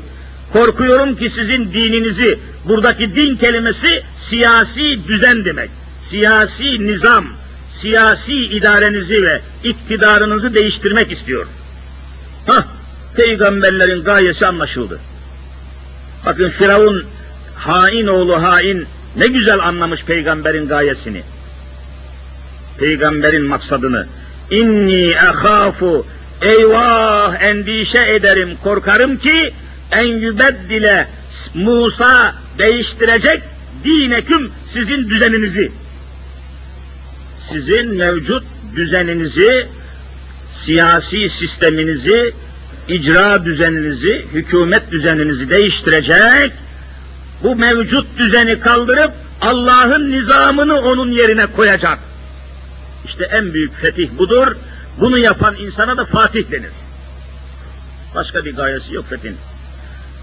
[0.53, 5.71] Korkuyorum ki sizin dininizi, buradaki din kelimesi siyasi düzen demek.
[6.05, 7.27] Siyasi nizam,
[7.73, 11.47] siyasi idarenizi ve iktidarınızı değiştirmek istiyor.
[12.47, 12.65] Hah,
[13.15, 15.01] peygamberlerin gayesi anlaşıldı.
[16.27, 17.05] Bakın Firavun
[17.57, 21.23] hain oğlu hain ne güzel anlamış peygamberin gayesini.
[22.79, 24.07] Peygamberin maksadını.
[24.51, 26.07] İnni ehafu
[26.43, 29.53] eyvah endişe ederim korkarım ki
[29.93, 31.09] en yübeddile
[31.55, 33.43] Musa değiştirecek
[33.85, 35.73] dineküm sizin düzeninizi.
[37.49, 38.45] Sizin mevcut
[38.77, 39.67] düzeninizi,
[40.55, 42.35] siyasi sisteminizi,
[42.89, 46.53] icra düzeninizi, hükümet düzeninizi değiştirecek,
[47.43, 51.99] bu mevcut düzeni kaldırıp Allah'ın nizamını onun yerine koyacak.
[53.07, 54.57] İşte en büyük fetih budur.
[55.01, 56.71] Bunu yapan insana da Fatih denir.
[58.15, 59.37] Başka bir gayesi yok fethin.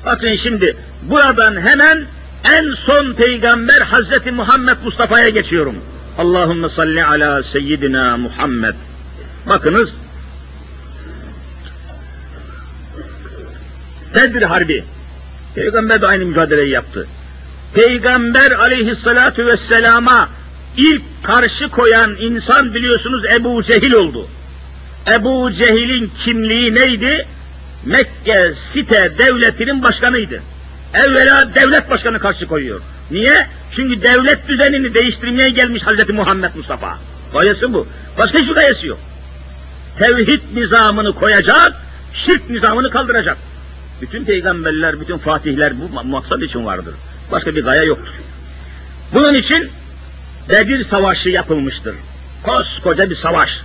[0.05, 2.05] Bakın şimdi buradan hemen
[2.53, 5.75] en son peygamber Hazreti Muhammed Mustafa'ya geçiyorum.
[6.17, 8.73] Allahümme salli ala seyyidina Muhammed.
[9.45, 9.93] Bakınız
[14.15, 14.83] Bedir Harbi.
[15.55, 17.07] Peygamber de aynı mücadeleyi yaptı.
[17.73, 20.29] Peygamber aleyhissalatu vesselama
[20.77, 24.27] ilk karşı koyan insan biliyorsunuz Ebu Cehil oldu.
[25.11, 27.25] Ebu Cehil'in kimliği neydi?
[27.85, 30.41] Mekke site devletinin başkanıydı.
[30.93, 32.81] Evvela devlet başkanı karşı koyuyor.
[33.11, 33.47] Niye?
[33.71, 36.97] Çünkü devlet düzenini değiştirmeye gelmiş Hazreti Muhammed Mustafa.
[37.33, 37.87] Gayesi bu.
[38.17, 38.99] Başka hiçbir gayesi yok.
[39.97, 41.73] Tevhid nizamını koyacak,
[42.13, 43.37] şirk nizamını kaldıracak.
[44.01, 46.93] Bütün peygamberler, bütün fatihler bu maksat için vardır.
[47.31, 48.13] Başka bir gaye yoktur.
[49.13, 49.69] Bunun için
[50.49, 51.95] Bedir Savaşı yapılmıştır.
[52.43, 53.61] Koskoca bir savaş.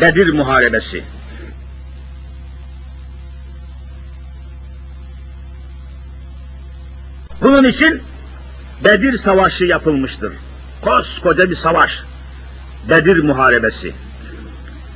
[0.00, 1.04] Bedir Muharebesi.
[7.56, 8.02] Bunun için
[8.84, 10.32] Bedir Savaşı yapılmıştır.
[10.82, 12.02] Koskoca bir savaş.
[12.90, 13.94] Bedir Muharebesi.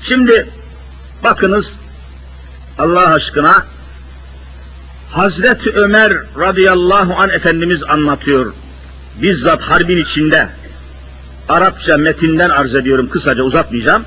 [0.03, 0.47] Şimdi
[1.25, 1.75] bakınız
[2.79, 3.67] Allah aşkına
[5.11, 8.53] Hazreti Ömer radıyallahu an Efendimiz anlatıyor.
[9.23, 10.49] Bizzat harbin içinde
[11.49, 14.05] Arapça metinden arz ediyorum kısaca uzatmayacağım.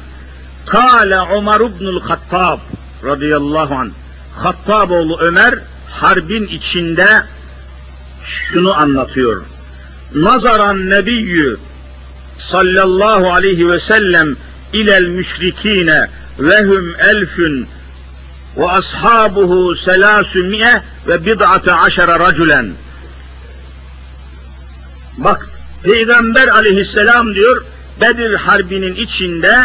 [0.66, 2.60] Kale Ömer ibnül Hattab
[3.04, 3.92] radıyallahu an.
[4.36, 7.24] Hattaboğlu Ömer harbin içinde
[8.26, 9.42] şunu anlatıyor.
[10.16, 11.58] Nazaran nebiyyü
[12.40, 14.36] sallallahu aleyhi ve sellem
[14.74, 16.08] ilel müşrikine
[16.40, 17.68] ve hum elfün
[18.58, 22.72] ve ashabuhu selâsü mi'e ve bid'ate aşere racülen.
[25.18, 25.50] Bak
[25.84, 27.66] Peygamber aleyhisselam diyor
[28.02, 29.56] Bedir Harbi'nin içinde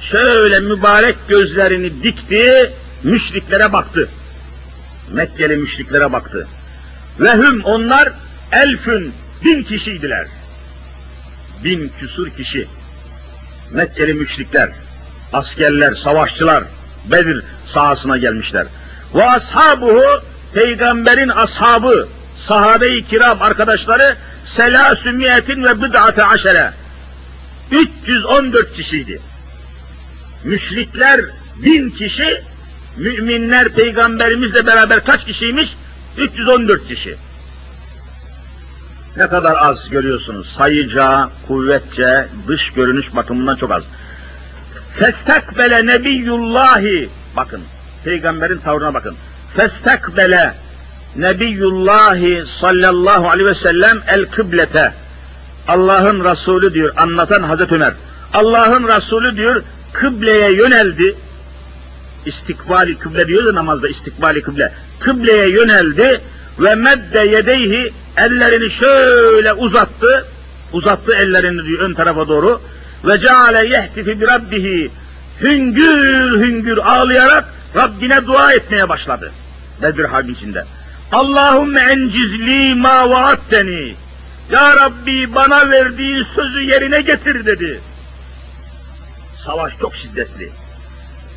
[0.00, 4.08] şöyle mübarek gözlerini dikti, müşriklere baktı.
[5.12, 6.48] Mekkeli müşriklere baktı.
[7.20, 8.12] Ve hüm onlar
[8.52, 9.12] elfün
[9.44, 10.26] bin kişiydiler.
[11.64, 12.66] Bin küsur kişi.
[13.72, 14.70] Mekkeli müşrikler,
[15.32, 16.64] askerler, savaşçılar
[17.04, 18.66] Bedir sahasına gelmişler.
[19.14, 20.22] Ve ashabuhu
[20.54, 26.72] peygamberin ashabı, sahabe-i kiram arkadaşları selâsü miyetin ve bid'ate aşere.
[27.70, 29.20] 314 kişiydi.
[30.44, 31.20] Müşrikler
[31.64, 32.42] bin kişi,
[32.96, 35.76] müminler peygamberimizle beraber kaç kişiymiş?
[36.18, 37.16] 314 kişi.
[39.16, 40.48] Ne kadar az görüyorsunuz.
[40.52, 43.82] Sayıca, kuvvetçe, dış görünüş bakımından çok az.
[44.94, 47.60] Festekbele nebiyullahi bakın
[48.04, 49.14] peygamberin tavrına bakın.
[49.56, 50.54] Festekbele
[51.16, 54.92] nebiyullahi sallallahu aleyhi ve sellem el kıblete.
[55.68, 57.92] Allah'ın Resulü diyor anlatan Hazreti Ömer.
[58.34, 61.16] Allah'ın Resulü diyor kıbleye yöneldi.
[62.26, 64.72] İstikbali kıble diyor da namazda istikbali kıble.
[65.00, 66.20] Kıbleye yöneldi
[66.58, 70.26] ve medde yedeyhi ellerini şöyle uzattı.
[70.72, 72.60] Uzattı ellerini diyor ön tarafa doğru
[73.04, 74.90] ve ceale yehtifi bi rabbihi
[75.42, 77.44] hüngür hüngür ağlayarak
[77.76, 79.32] Rabbine dua etmeye başladı.
[79.82, 80.64] Bedir Harbi içinde.
[81.12, 83.94] Allahümme encizli ma vaatteni.
[84.50, 87.80] Ya Rabbi bana verdiğin sözü yerine getir dedi.
[89.44, 90.50] Savaş çok şiddetli.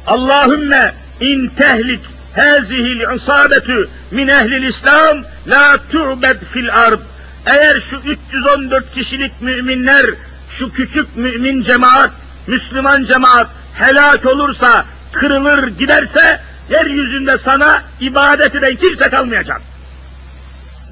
[0.07, 1.99] Allahümme in tehlik
[2.35, 6.99] hazihil isabetü min ehlil İslam la tu'bed fil ard.
[7.45, 10.05] Eğer şu 314 kişilik müminler,
[10.51, 12.11] şu küçük mümin cemaat,
[12.47, 19.61] Müslüman cemaat helak olursa, kırılır giderse, yeryüzünde sana ibadet eden kimse kalmayacak.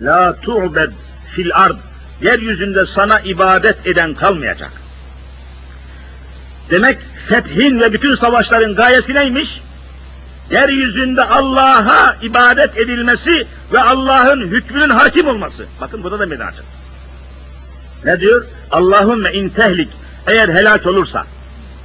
[0.02, 0.92] La tu'bed
[1.36, 1.78] fil ard.
[2.22, 4.72] Yeryüzünde sana ibadet eden kalmayacak.
[6.72, 6.98] Demek
[7.30, 9.62] fethin ve bütün savaşların gayesi neymiş?
[10.52, 15.66] Yeryüzünde Allah'a ibadet edilmesi ve Allah'ın hükmünün hakim olması.
[15.82, 16.66] Bakın burada da meydan açın.
[18.06, 18.46] Ne diyor?
[18.72, 19.90] Allahümme in tehlik.
[20.28, 21.26] Eğer helak olursa,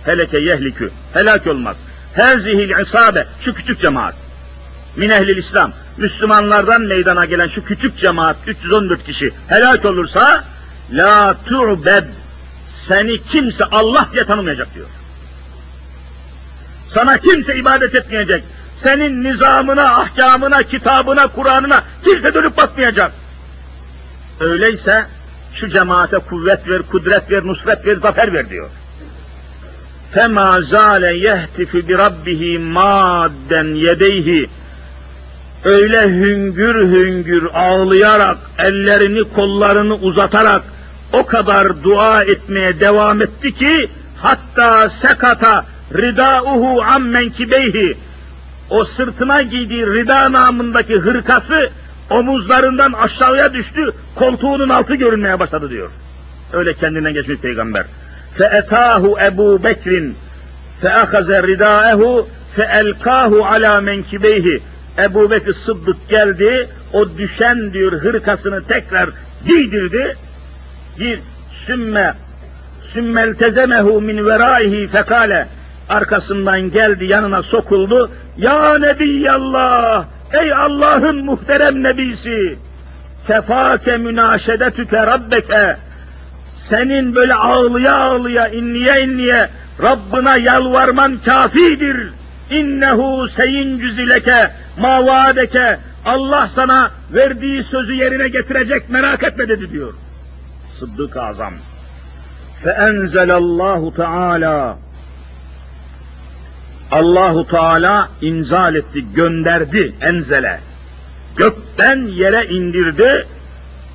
[0.04, 1.76] heleke yehlikü, helak olmaz.
[2.14, 4.14] Hezihil isabe, şu küçük cemaat.
[4.96, 10.44] Min ehlil İslam, Müslümanlardan meydana gelen şu küçük cemaat, 314 kişi helak olursa,
[10.92, 12.04] la tu'bed,
[12.68, 14.86] seni kimse Allah diye tanımayacak diyor.
[16.89, 18.43] Sana kimse ibadet etmeyecek.
[18.75, 23.11] Senin nizamına, ahkamına, kitabına, Kur'an'ına kimse dönüp bakmayacak.
[24.39, 25.05] Öyleyse
[25.53, 28.69] şu cemaate kuvvet ver, kudret ver, nusret ver, zafer ver diyor.
[30.15, 32.41] فَمَا زَالَ يَهْتِفِ بِرَبِّهِ
[32.77, 34.47] مَادَّنْ يَدَيْهِ
[35.63, 40.61] Öyle hüngür hüngür ağlayarak, ellerini kollarını uzatarak
[41.13, 45.65] o kadar dua etmeye devam etti ki hatta sekata
[45.97, 47.97] ridauhu ammen kibeyhi
[48.69, 51.69] o sırtına giydiği rida namındaki hırkası
[52.09, 55.89] omuzlarından aşağıya düştü, koltuğunun altı görünmeye başladı diyor.
[56.53, 57.85] Öyle kendinden geçmiş peygamber.
[58.37, 60.15] فَاَتَاهُ Ebu Bekrin
[60.83, 62.25] فَاَخَزَ رِدَاءَهُ
[62.57, 64.59] فَاَلْقَاهُ عَلَى مَنْكِبَيْهِ
[64.99, 69.09] Ebu Bekir Sıddık geldi, o düşen diyor hırkasını tekrar
[69.47, 70.15] giydirdi.
[70.99, 71.19] Bir
[71.51, 72.13] sümme
[72.83, 75.47] sümmeltezemehu min veraihi fekale
[75.88, 78.10] arkasından geldi yanına sokuldu.
[78.36, 82.58] Ya Nebiyallah ey Allah'ın muhterem nebisi
[83.26, 85.76] kefake münaşedetüke rabbeke
[86.62, 89.48] senin böyle ağlıya ağlıya inliye inliye
[89.82, 92.10] Rabbına yalvarman kafidir.
[92.50, 99.94] İnnehu seyincüzileke ma vaadeke Allah sana verdiği sözü yerine getirecek merak etme dedi diyor.
[100.78, 101.54] Sıddık Azam.
[102.64, 104.76] Feenzelallahu Teala
[106.94, 110.58] Allahu Teala inzal etti, gönderdi enzele.
[111.36, 113.26] Gökten yere indirdi.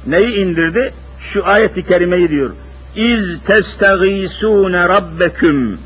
[0.08, 0.94] Neyi indirdi?
[1.20, 2.50] Şu ayeti kerimeyi diyor.
[2.96, 5.78] İz testegisune rabbeküm.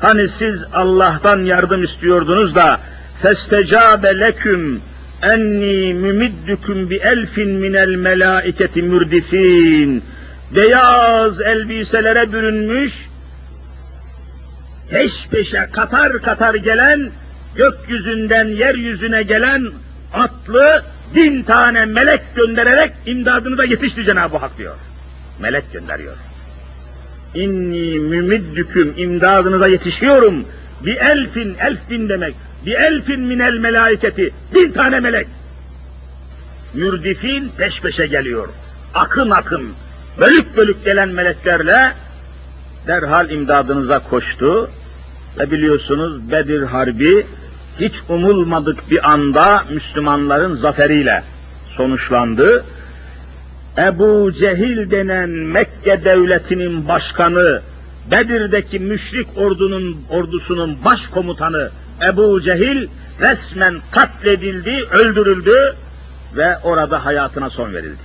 [0.00, 2.80] Hani siz Allah'tan yardım istiyordunuz da
[3.22, 4.80] festecabe leküm
[5.22, 10.04] enni mümiddüküm bi elfin minel melaiketi mürdifin.
[10.56, 13.08] Beyaz elbiselere bürünmüş,
[14.92, 17.10] peş peşe katar katar gelen,
[17.56, 19.70] gökyüzünden yeryüzüne gelen
[20.14, 20.82] atlı
[21.14, 24.74] bin tane melek göndererek imdadını da yetişti Cenab-ı Hak diyor.
[25.40, 26.16] Melek gönderiyor.
[27.34, 30.44] İnni mümiddüküm imdadınıza yetişiyorum.
[30.84, 32.34] Bir elfin, elf bin demek.
[32.66, 34.30] Bir elfin minel melaiketi.
[34.54, 35.26] Bin tane melek.
[36.74, 38.48] Mürdifin peş peşe geliyor.
[38.94, 39.72] Akın akın,
[40.20, 41.92] bölük bölük gelen meleklerle
[42.86, 44.70] derhal imdadınıza koştu.
[45.38, 47.26] Ve biliyorsunuz Bedir Harbi
[47.80, 51.22] hiç umulmadık bir anda Müslümanların zaferiyle
[51.76, 52.64] sonuçlandı.
[53.78, 57.62] Ebu Cehil denen Mekke devletinin başkanı,
[58.10, 61.70] Bedir'deki müşrik ordunun ordusunun başkomutanı
[62.02, 62.88] Ebu Cehil
[63.20, 65.74] resmen katledildi, öldürüldü
[66.36, 68.02] ve orada hayatına son verildi.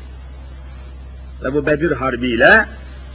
[1.43, 2.65] Ve bu Bedir Harbi ile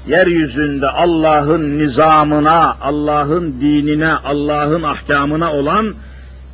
[0.07, 5.95] yeryüzünde Allah'ın nizamına, Allah'ın dinine, Allah'ın ahkamına olan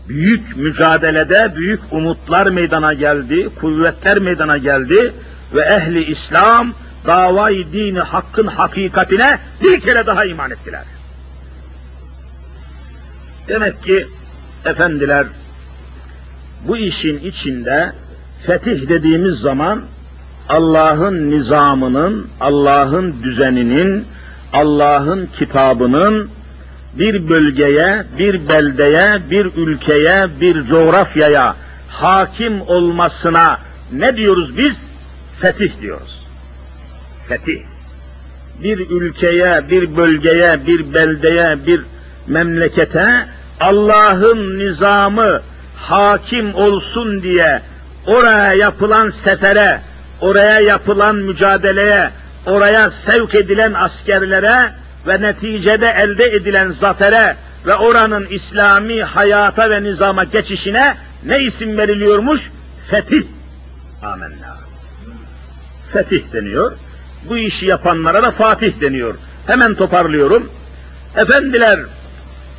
[0.09, 5.13] büyük mücadelede büyük umutlar meydana geldi, kuvvetler meydana geldi
[5.55, 6.73] ve ehli İslam
[7.07, 10.85] davayı dini hakkın hakikatine bir kere daha iman ettiler.
[13.49, 14.07] Demek ki
[14.65, 15.27] efendiler
[16.69, 17.93] bu işin içinde
[18.47, 19.83] fetih dediğimiz zaman
[20.49, 24.05] Allah'ın nizamının, Allah'ın düzeninin,
[24.53, 26.31] Allah'ın kitabının
[26.95, 31.57] bir bölgeye, bir beldeye, bir ülkeye, bir coğrafyaya
[31.89, 33.59] hakim olmasına
[33.93, 34.87] ne diyoruz biz?
[35.41, 36.27] Fetih diyoruz.
[37.29, 37.63] Fetih.
[38.63, 41.81] Bir ülkeye, bir bölgeye, bir beldeye, bir
[42.27, 43.27] memlekete
[43.61, 45.41] Allah'ın nizamı,
[45.77, 47.63] hakim olsun diye
[48.07, 49.81] oraya yapılan sefere,
[50.21, 52.11] oraya yapılan mücadeleye,
[52.47, 54.73] oraya sevk edilen askerlere
[55.07, 60.97] ve neticede elde edilen zafere ve oranın İslami hayata ve nizama geçişine
[61.27, 62.51] ne isim veriliyormuş?
[62.91, 63.23] Fetih.
[64.03, 64.59] Amenna.
[65.93, 66.73] Fetih deniyor.
[67.29, 69.15] Bu işi yapanlara da Fatih deniyor.
[69.47, 70.51] Hemen toparlıyorum.
[71.17, 71.81] Efendiler,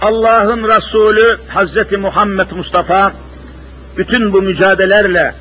[0.02, 3.12] Allah'ın Resulü Hazreti Muhammed Mustafa
[3.98, 5.34] bütün bu mücadelelerle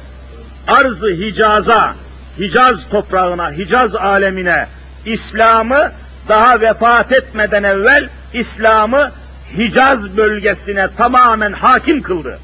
[0.68, 1.94] arzı Hicaz'a,
[2.38, 4.66] Hicaz toprağına, Hicaz alemine
[5.06, 5.92] İslam'ı
[6.28, 9.10] daha vefat etmeden evvel İslam'ı
[9.56, 12.38] Hicaz bölgesine tamamen hakim kıldı.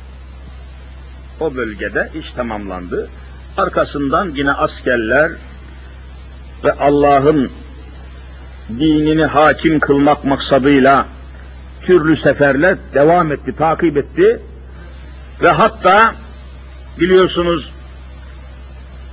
[1.40, 3.08] O bölgede iş tamamlandı.
[3.56, 5.30] Arkasından yine askerler
[6.64, 7.50] ve Allah'ın
[8.68, 11.06] dinini hakim kılmak maksadıyla
[11.82, 14.40] türlü seferler devam etti, takip etti.
[15.42, 16.14] Ve hatta
[17.00, 17.72] biliyorsunuz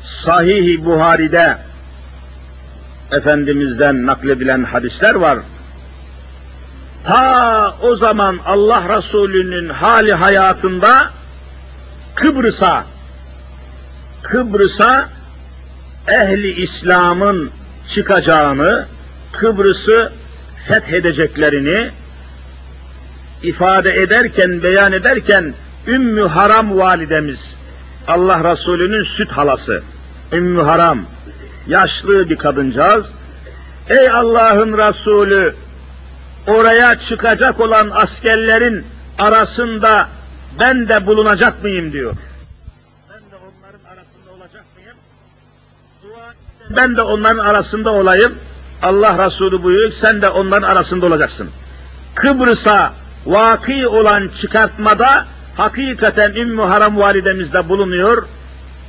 [0.04, 1.58] Sahih-i Buhari'de
[3.12, 5.40] Efendimiz'den nakledilen hadisler var.
[7.04, 11.10] Ta o zaman Allah Resulü'nün hali hayatında
[12.16, 12.86] Kıbrıs'a
[14.22, 15.10] Kıbrıs'a
[16.08, 17.52] ehli İslam'ın
[17.88, 18.86] çıkacağını,
[19.32, 20.12] Kıbrıs'ı
[20.68, 21.92] fethedeceklerini
[23.44, 25.54] ifade ederken, beyan ederken
[25.88, 27.54] Ümmü Haram validemiz,
[28.08, 29.84] Allah Resulü'nün süt halası,
[30.34, 31.00] Ümmü Haram,
[31.68, 33.06] yaşlı bir kadıncağız,
[33.90, 35.56] ey Allah'ın Resulü,
[36.48, 38.86] oraya çıkacak olan askerlerin
[39.20, 40.08] arasında
[40.60, 42.14] ben de bulunacak mıyım diyor.
[43.10, 44.98] Ben de onların arasında olacak mıyım?
[46.04, 48.36] Dua ben de onların arasında olayım.
[48.84, 51.50] Allah Resulü buyuruyor, sen de onların arasında olacaksın.
[52.16, 52.94] Kıbrıs'a
[53.26, 55.26] vaki olan çıkartmada
[55.62, 58.28] hakikaten Ümmü Haram validemizde bulunuyor.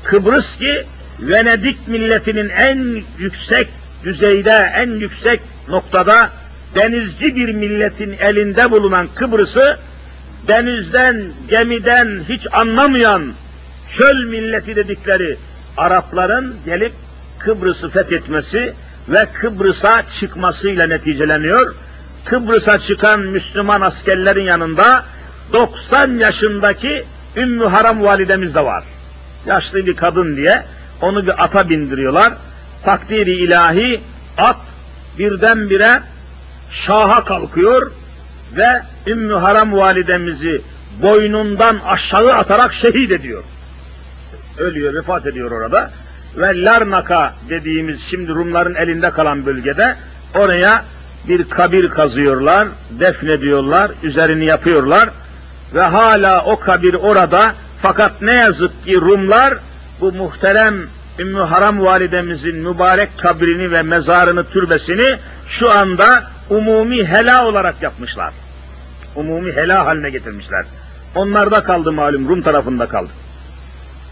[0.05, 0.85] Kıbrıs ki
[1.21, 3.69] Venedik milletinin en yüksek
[4.05, 6.31] düzeyde, en yüksek noktada
[6.75, 9.79] denizci bir milletin elinde bulunan Kıbrıs'ı
[10.49, 13.33] denizden, gemiden hiç anlamayan
[13.89, 15.37] çöl milleti dedikleri
[15.77, 16.93] Arapların gelip
[17.39, 18.75] Kıbrıs'ı fethetmesi
[19.09, 21.75] ve Kıbrıs'a çıkmasıyla neticeleniyor.
[22.25, 25.05] Kıbrıs'a çıkan Müslüman askerlerin yanında
[25.53, 27.05] 90 yaşındaki
[27.37, 28.85] Ümmü Haram validemiz de var.
[29.47, 30.63] Yaşlı bir kadın diye
[31.01, 32.33] onu bir ata bindiriyorlar.
[32.85, 34.01] Takdiri ilahi
[34.39, 34.57] at
[35.19, 36.01] birdenbire
[36.71, 37.91] şaha kalkıyor
[38.57, 40.63] ve Ümmü Haram validemizi
[41.03, 43.43] boynundan aşağı atarak şehit ediyor.
[44.59, 45.91] Ölüyor, vefat ediyor orada.
[46.37, 49.97] Ve Larnaka dediğimiz şimdi Rumların elinde kalan bölgede
[50.35, 50.85] oraya
[51.29, 55.09] bir kabir kazıyorlar, defnediyorlar, üzerini yapıyorlar
[55.75, 59.55] ve hala o kabir orada fakat ne yazık ki Rumlar
[60.01, 60.75] bu muhterem
[61.19, 65.17] Ümmü Haram validemizin mübarek kabrini ve mezarını, türbesini
[65.49, 68.33] şu anda umumi hela olarak yapmışlar.
[69.17, 70.65] Umumi hela haline getirmişler.
[71.15, 73.11] Onlarda kaldı malum, Rum tarafında kaldı.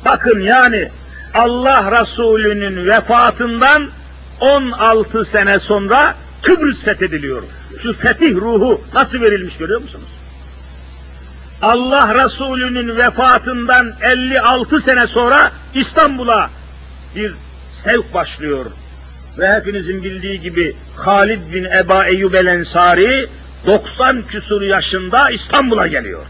[0.04, 0.88] Bakın yani
[1.34, 3.88] Allah Resulü'nün vefatından
[4.40, 7.42] 16 sene sonra Kıbrıs fethediliyor.
[7.78, 10.19] Şu fetih ruhu nasıl verilmiş görüyor musunuz?
[11.62, 16.50] Allah Resulü'nün vefatından 56 sene sonra İstanbul'a
[17.16, 17.34] bir
[17.72, 18.66] sevk başlıyor.
[19.38, 23.28] Ve hepinizin bildiği gibi Halid bin Eba Eyyub el Ensari
[23.66, 26.22] 90 küsur yaşında İstanbul'a geliyor.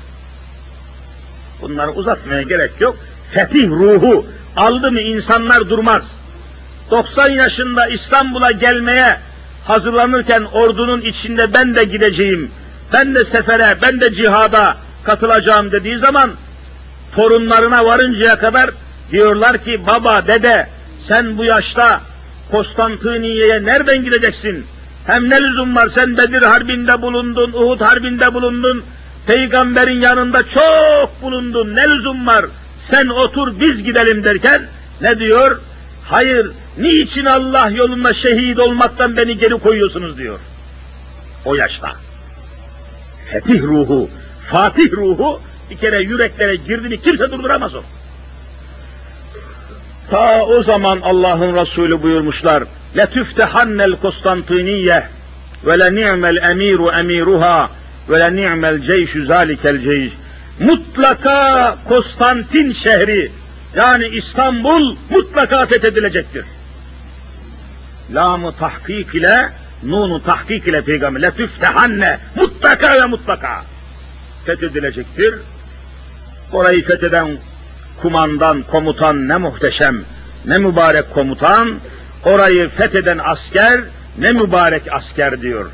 [1.63, 2.97] Bunları uzatmaya gerek yok.
[3.33, 4.27] Fetih ruhu
[4.57, 6.03] aldı mı insanlar durmaz.
[6.91, 9.17] 90 yaşında İstanbul'a gelmeye
[9.67, 12.51] hazırlanırken ordunun içinde ben de gideceğim,
[12.93, 16.31] ben de sefere, ben de cihada katılacağım dediği zaman
[17.15, 18.71] torunlarına varıncaya kadar
[19.13, 20.67] diyorlar ki baba, dede
[21.03, 22.01] sen bu yaşta
[22.51, 24.67] Konstantiniye'ye nereden gideceksin?
[25.07, 28.83] Hem ne lüzum var sen Bedir Harbi'nde bulundun, Uhud Harbi'nde bulundun,
[29.27, 32.45] peygamberin yanında çok bulundun, ne lüzum var?
[32.81, 34.63] Sen otur biz gidelim derken
[35.01, 35.61] ne diyor?
[36.05, 40.39] Hayır, niçin Allah yolunda şehit olmaktan beni geri koyuyorsunuz diyor.
[41.45, 41.93] O yaşta.
[43.33, 44.11] Fetih ruhu,
[44.52, 47.84] Fatih ruhu bir kere yüreklere girdi mi kimse durduramaz onu.
[50.10, 52.64] Ta o zaman Allah'ın Resulü buyurmuşlar.
[52.96, 55.04] لَتُفْتَحَنَّ الْكُسْتَنْطِينِيَّةِ
[55.66, 57.68] وَلَنِعْمَ الْاَم۪يرُ اَم۪يرُهَا
[58.10, 60.10] وَلَنِعْمَ الْجَيْشُ ذَٰلِكَ الْجَيْشِ
[60.60, 63.32] Mutlaka Konstantin şehri,
[63.76, 66.46] yani İstanbul mutlaka fethedilecektir.
[68.14, 69.50] Lamı tahkik ile,
[69.84, 73.64] nunu tahkik ile peygamber, letüftehanne, mutlaka ve mutlaka
[74.47, 75.35] fethedilecektir.
[76.53, 77.29] Orayı fetheden
[78.03, 79.97] kumandan, komutan ne muhteşem,
[80.47, 81.75] ne mübarek komutan,
[82.25, 83.81] orayı fetheden asker
[84.19, 85.71] ne mübarek asker diyor.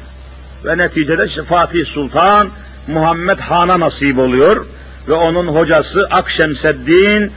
[0.64, 2.48] Ve neticede işte Fatih Sultan
[2.86, 4.66] Muhammed Han'a nasip oluyor
[5.08, 7.32] ve onun hocası Akşemseddin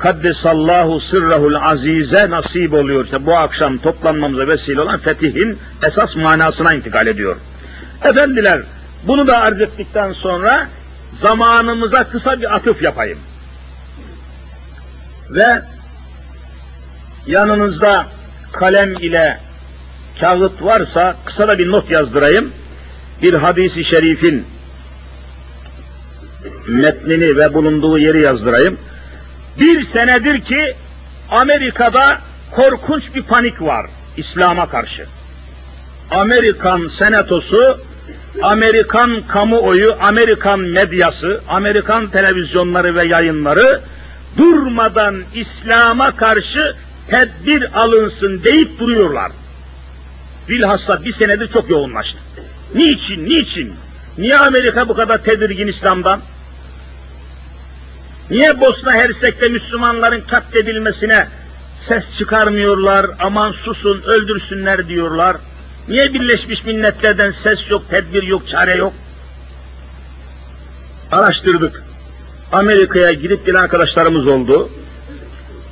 [0.00, 3.04] Kaddesallahu sırrahul azize nasip oluyor.
[3.04, 7.36] İşte bu akşam toplanmamıza vesile olan fetihin esas manasına intikal ediyor.
[8.04, 8.60] Efendiler,
[9.02, 10.68] bunu da arz ettikten sonra
[11.16, 13.18] zamanımıza kısa bir atıf yapayım.
[15.30, 15.62] Ve
[17.26, 18.06] yanınızda
[18.52, 19.40] kalem ile
[20.20, 22.52] kağıt varsa kısa da bir not yazdırayım.
[23.22, 24.46] Bir hadisi şerifin
[26.68, 28.78] metnini ve bulunduğu yeri yazdırayım.
[29.60, 30.74] Bir senedir ki
[31.30, 32.18] Amerika'da
[32.50, 33.86] korkunç bir panik var
[34.16, 35.06] İslam'a karşı.
[36.10, 37.80] Amerikan senatosu,
[38.42, 43.80] Amerikan kamuoyu, Amerikan medyası, Amerikan televizyonları ve yayınları
[44.38, 46.76] durmadan İslam'a karşı
[47.08, 49.32] tedbir alınsın deyip duruyorlar.
[50.48, 52.18] Bilhassa bir senedir çok yoğunlaştı.
[52.74, 53.74] Niçin, niçin?
[54.18, 56.20] Niye Amerika bu kadar tedirgin İslam'dan?
[58.30, 61.26] Niye Bosna Hersek'te Müslümanların katledilmesine
[61.76, 65.36] ses çıkarmıyorlar, aman susun, öldürsünler diyorlar?
[65.88, 68.92] Niye Birleşmiş Milletler'den ses yok, tedbir yok, çare yok?
[71.12, 71.82] Araştırdık.
[72.52, 74.68] Amerika'ya gidip gelen arkadaşlarımız oldu.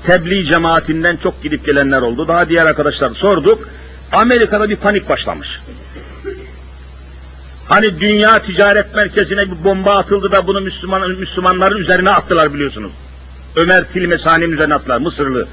[0.07, 2.29] Tebliğ cemaatinden çok gidip gelenler oldu.
[2.29, 3.69] Daha diğer arkadaşlar sorduk.
[4.13, 5.61] Amerika'da bir panik başlamış.
[7.69, 12.93] Hani dünya ticaret merkezine bir bomba atıldı da bunu Müslüman, Müslümanların üzerine attılar biliyorsunuz.
[13.57, 14.99] Ömer Tilmesani'nin üzerine attılar.
[14.99, 15.47] Mısırlı,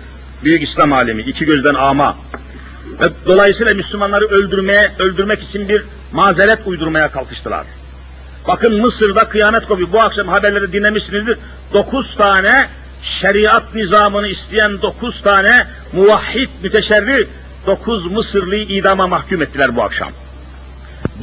[0.43, 2.17] büyük İslam alemi, iki gözden ama.
[2.99, 7.65] Ve dolayısıyla Müslümanları öldürmeye, öldürmek için bir mazeret uydurmaya kalkıştılar.
[8.47, 9.91] Bakın Mısır'da kıyamet kopuyor.
[9.91, 11.37] Bu akşam haberleri dinlemişsinizdir.
[11.73, 12.67] Dokuz tane
[13.03, 17.27] şeriat nizamını isteyen dokuz tane muvahhid müteşerri
[17.67, 20.09] dokuz Mısırlıyı idama mahkum ettiler bu akşam.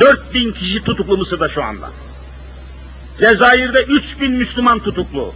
[0.00, 1.90] 4000 kişi tutuklu Mısır'da şu anda.
[3.18, 5.34] Cezayir'de 3000 Müslüman tutuklu.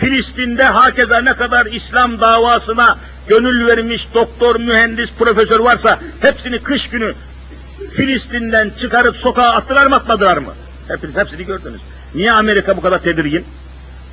[0.00, 2.98] Filistin'de hakeza ne kadar İslam davasına
[3.28, 7.14] gönül vermiş doktor, mühendis, profesör varsa hepsini kış günü
[7.92, 10.52] Filistin'den çıkarıp sokağa attılar mı atmadılar mı?
[10.88, 11.80] Hepiniz hepsini gördünüz.
[12.14, 13.44] Niye Amerika bu kadar tedirgin?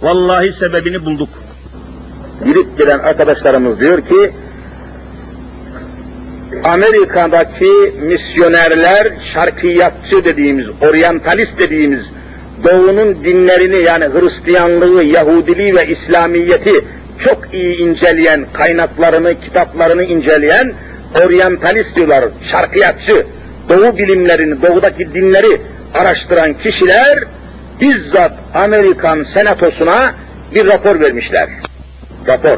[0.01, 1.29] Vallahi sebebini bulduk.
[2.45, 4.31] Girip gelen arkadaşlarımız diyor ki
[6.63, 12.05] Amerika'daki misyonerler şarkiyatçı dediğimiz, oryantalist dediğimiz
[12.63, 16.85] doğunun dinlerini yani Hristiyanlığı, Yahudiliği ve İslamiyeti
[17.23, 20.73] çok iyi inceleyen, kaynaklarını, kitaplarını inceleyen
[21.25, 23.25] oryantalist diyorlar, şarkiyatçı,
[23.69, 25.61] doğu bilimlerini, doğudaki dinleri
[25.93, 27.19] araştıran kişiler
[27.81, 30.13] bizzat Amerikan senatosuna
[30.55, 31.49] bir rapor vermişler.
[32.27, 32.57] Rapor.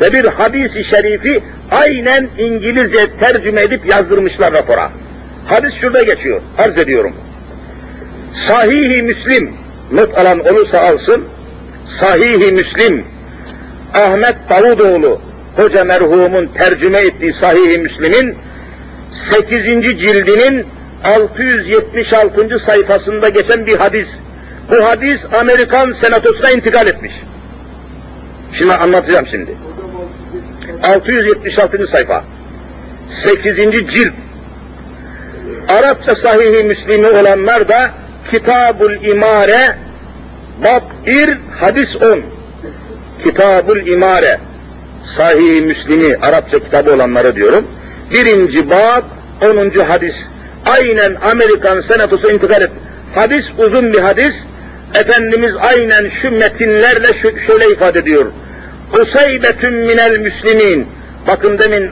[0.00, 4.90] Ve bir hadis-i şerifi aynen İngilizce tercüme edip yazdırmışlar rapora.
[5.46, 7.12] Hadis şurada geçiyor, arz ediyorum.
[8.46, 9.52] Sahih-i Müslim,
[9.92, 11.24] not alan olursa alsın,
[12.00, 13.04] Sahih-i Müslim,
[13.94, 15.20] Ahmet Davudoğlu,
[15.56, 18.36] hoca merhumun tercüme ettiği Sahih-i Müslim'in
[19.30, 19.64] 8.
[19.98, 20.66] cildinin
[21.04, 22.58] 676.
[22.58, 24.08] sayfasında geçen bir hadis.
[24.70, 27.12] Bu hadis Amerikan senatosuna intikal etmiş.
[28.58, 29.54] Şimdi anlatacağım şimdi.
[30.82, 31.86] 676.
[31.86, 32.24] sayfa.
[33.24, 33.56] 8.
[33.92, 34.12] cilt.
[35.68, 37.90] Arapça sahihi Müslimi olanlar da
[38.30, 39.76] Kitabul İmare
[40.64, 42.33] Bab 1 hadis 10.
[43.24, 44.38] Kitabul İmare
[45.16, 47.64] Sahih-i Müslimi Arapça kitabı olanları diyorum.
[48.10, 49.02] Birinci bab
[49.42, 49.80] 10.
[49.80, 50.28] hadis.
[50.66, 52.70] Aynen Amerikan senatosu intikal et.
[53.14, 54.34] Hadis uzun bir hadis.
[54.94, 58.26] Efendimiz aynen şu metinlerle şu, şöyle ifade ediyor.
[59.00, 60.86] Usaybetün minel müslimin.
[61.28, 61.90] Bakın demin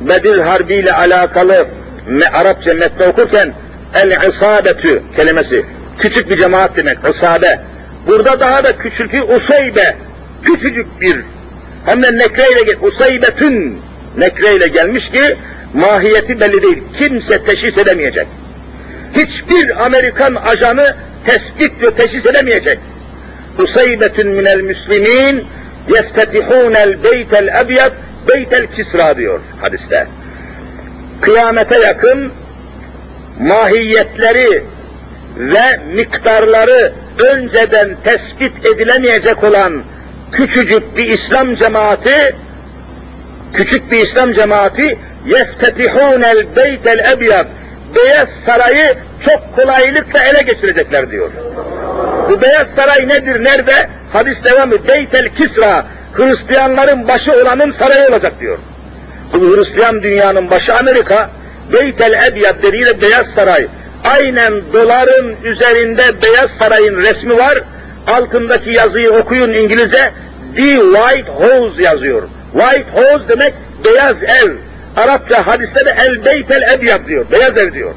[0.00, 1.66] Bedir Harbi ile alakalı
[2.06, 3.52] me, Arapça metni okurken
[3.94, 5.64] el isabetü kelimesi
[5.98, 7.60] küçük bir cemaat demek isabe.
[8.06, 9.96] Burada daha da küçültü usaybe
[10.44, 11.16] küçücük bir
[11.84, 13.78] hem de nekreyle usaybetün
[14.18, 15.36] nekreyle gelmiş ki
[15.74, 16.82] mahiyeti belli değil.
[16.98, 18.26] Kimse teşhis edemeyecek.
[19.16, 20.94] Hiçbir Amerikan ajanı
[21.26, 22.78] tespit ve teşhis edemeyecek.
[23.58, 25.44] Usaybetün minel müslimin
[25.88, 27.92] yeftetihûnel beytel ebyad
[28.28, 30.06] beytel kisra diyor hadiste.
[31.20, 32.32] Kıyamete yakın
[33.40, 34.64] mahiyetleri
[35.38, 39.82] ve miktarları önceden tespit edilemeyecek olan
[40.32, 42.34] küçücük bir İslam cemaati
[43.52, 47.46] küçük bir İslam cemaati yeftetihûnel beytel ebyad
[47.94, 51.30] Beyaz Sarayı çok kolaylıkla ele geçirecekler diyor.
[52.30, 53.88] Bu Beyaz Saray nedir, nerede?
[54.12, 58.58] hadis devamı Beytel Kisra Hristiyanların başı olanın sarayı olacak diyor.
[59.32, 61.30] Bu Hristiyan dünyanın başı Amerika,
[61.72, 63.66] Beytel Ebyad dediğiyle Beyaz Saray.
[64.04, 67.58] Aynen doların üzerinde Beyaz Saray'ın resmi var.
[68.10, 70.10] Altındaki yazıyı okuyun İngilizce.
[70.56, 72.22] The White House yazıyor.
[72.52, 73.54] White House demek
[73.84, 74.52] beyaz ev.
[74.96, 77.26] Arapça hadiste de El Beytel Ebyad diyor.
[77.32, 77.94] Beyaz ev diyor.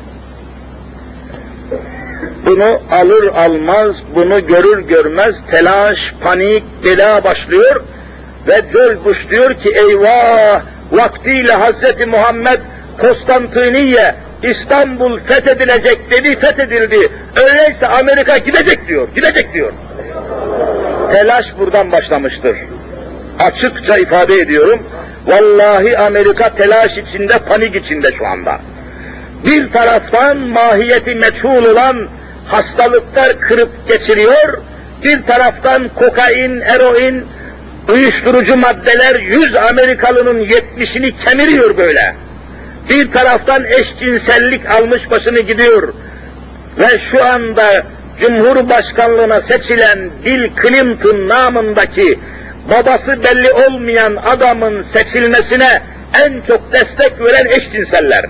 [2.46, 7.84] Bunu alır almaz, bunu görür görmez telaş, panik, bela başlıyor
[8.48, 10.62] ve George diyor ki eyvah
[10.92, 12.60] vaktiyle Hazreti Muhammed
[13.02, 17.10] Konstantiniye İstanbul fethedilecek dedi, fethedildi.
[17.36, 19.74] Öyleyse Amerika gidecek diyor, gidecek diyor.
[21.14, 22.58] Telaş buradan başlamıştır.
[23.40, 24.80] Açıkça ifade ediyorum.
[25.28, 28.60] Vallahi Amerika telaş içinde, panik içinde şu anda.
[29.46, 32.08] Bir taraftan mahiyeti meçhul olan
[32.48, 34.62] hastalıklar kırıp geçiriyor,
[35.04, 37.26] bir taraftan kokain, eroin,
[37.90, 42.16] uyuşturucu maddeler yüz Amerikalının yetmişini kemiriyor böyle.
[42.90, 45.94] Bir taraftan eşcinsellik almış başını gidiyor
[46.80, 47.84] ve şu anda
[48.20, 52.20] Cumhurbaşkanlığına seçilen Bill Clinton namındaki
[52.70, 55.82] babası belli olmayan adamın seçilmesine
[56.24, 58.26] en çok destek veren eşcinseller.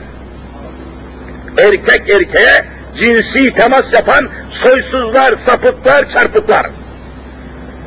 [1.58, 2.66] Erkek erkeğe
[3.00, 6.66] cinsi temas yapan soysuzlar, sapıklar, çarpıklar.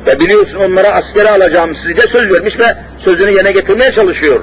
[0.05, 4.39] Ve biliyorsun onlara askere alacağım size söz vermiş ve sözünü yerine getirmeye çalışıyor.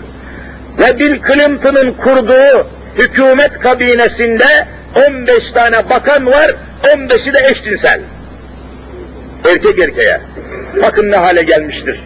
[0.78, 2.66] Ve Bill Clinton'ın kurduğu
[2.98, 4.66] hükümet kabinesinde
[4.96, 6.50] 15 tane bakan var,
[6.82, 8.00] 15'i de eşcinsel.
[9.44, 10.20] Erkek erkeğe.
[10.82, 12.00] Bakın ne hale gelmiştir.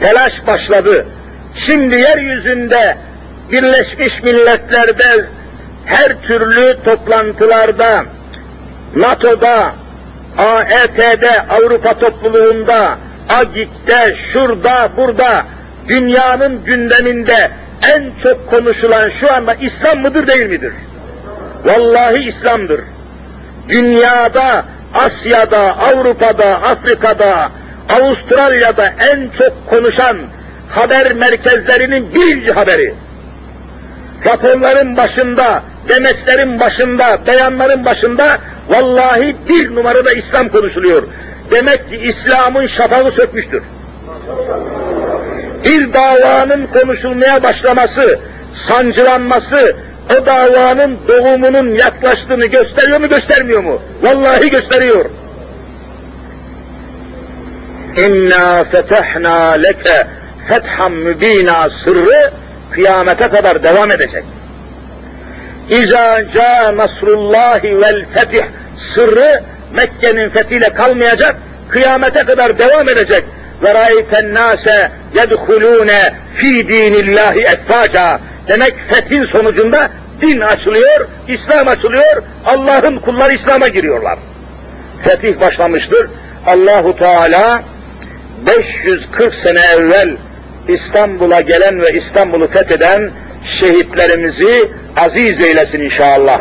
[0.00, 1.06] Telaş başladı.
[1.56, 2.96] Şimdi yeryüzünde
[3.52, 5.24] Birleşmiş Milletler'de
[5.84, 8.04] her türlü toplantılarda,
[8.96, 9.72] NATO'da,
[10.38, 12.98] AET'de, Avrupa topluluğunda,
[13.28, 15.42] AGİK'te, şurada, burada,
[15.88, 17.50] dünyanın gündeminde
[17.88, 20.72] en çok konuşulan şu anda İslam mıdır değil midir?
[21.64, 22.80] Vallahi İslam'dır.
[23.68, 27.50] Dünyada, Asya'da, Avrupa'da, Afrika'da,
[27.88, 30.16] Avustralya'da en çok konuşan
[30.68, 32.94] haber merkezlerinin birinci haberi.
[34.26, 38.38] Raporların başında, demeçlerin başında, beyanların başında
[38.68, 41.02] vallahi bir numarada İslam konuşuluyor.
[41.50, 43.62] Demek ki İslam'ın şafağı sökmüştür.
[45.64, 48.18] Bir davanın konuşulmaya başlaması,
[48.54, 49.76] sancılanması,
[50.10, 53.82] o davanın doğumunun yaklaştığını gösteriyor mu göstermiyor mu?
[54.02, 55.04] Vallahi gösteriyor.
[57.96, 60.06] İnna fetehna leke
[60.48, 62.30] fetham mübina sırrı
[62.70, 64.24] kıyamete kadar devam edecek.
[65.70, 68.44] İza ca nasrullahi vel fetih
[68.94, 69.42] sırrı
[69.74, 71.36] Mekke'nin fethiyle kalmayacak,
[71.68, 73.24] kıyamete kadar devam edecek.
[73.62, 78.18] Ve râiten nâse yedhulûne fî dînillâhi effâca.
[78.48, 79.90] Demek fethin sonucunda
[80.20, 84.18] din açılıyor, İslam açılıyor, Allah'ın kulları İslam'a giriyorlar.
[85.04, 86.06] Fetih başlamıştır.
[86.46, 87.62] Allahu Teala
[88.46, 90.16] 540 sene evvel
[90.68, 93.10] İstanbul'a gelen ve İstanbul'u fetheden
[93.50, 96.40] şehitlerimizi aziz eylesin inşallah.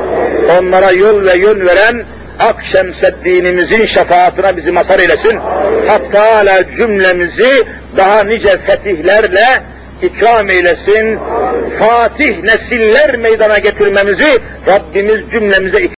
[0.59, 2.03] Onlara yol ve yön veren
[2.39, 5.39] Akşemseddinimizin şefaatine bizi mazhar eylesin.
[5.88, 7.63] Hatta hala cümlemizi
[7.97, 9.61] daha nice fetihlerle
[10.01, 11.19] ikram eylesin.
[11.79, 15.84] Fatih nesiller meydana getirmemizi Rabbimiz cümlemize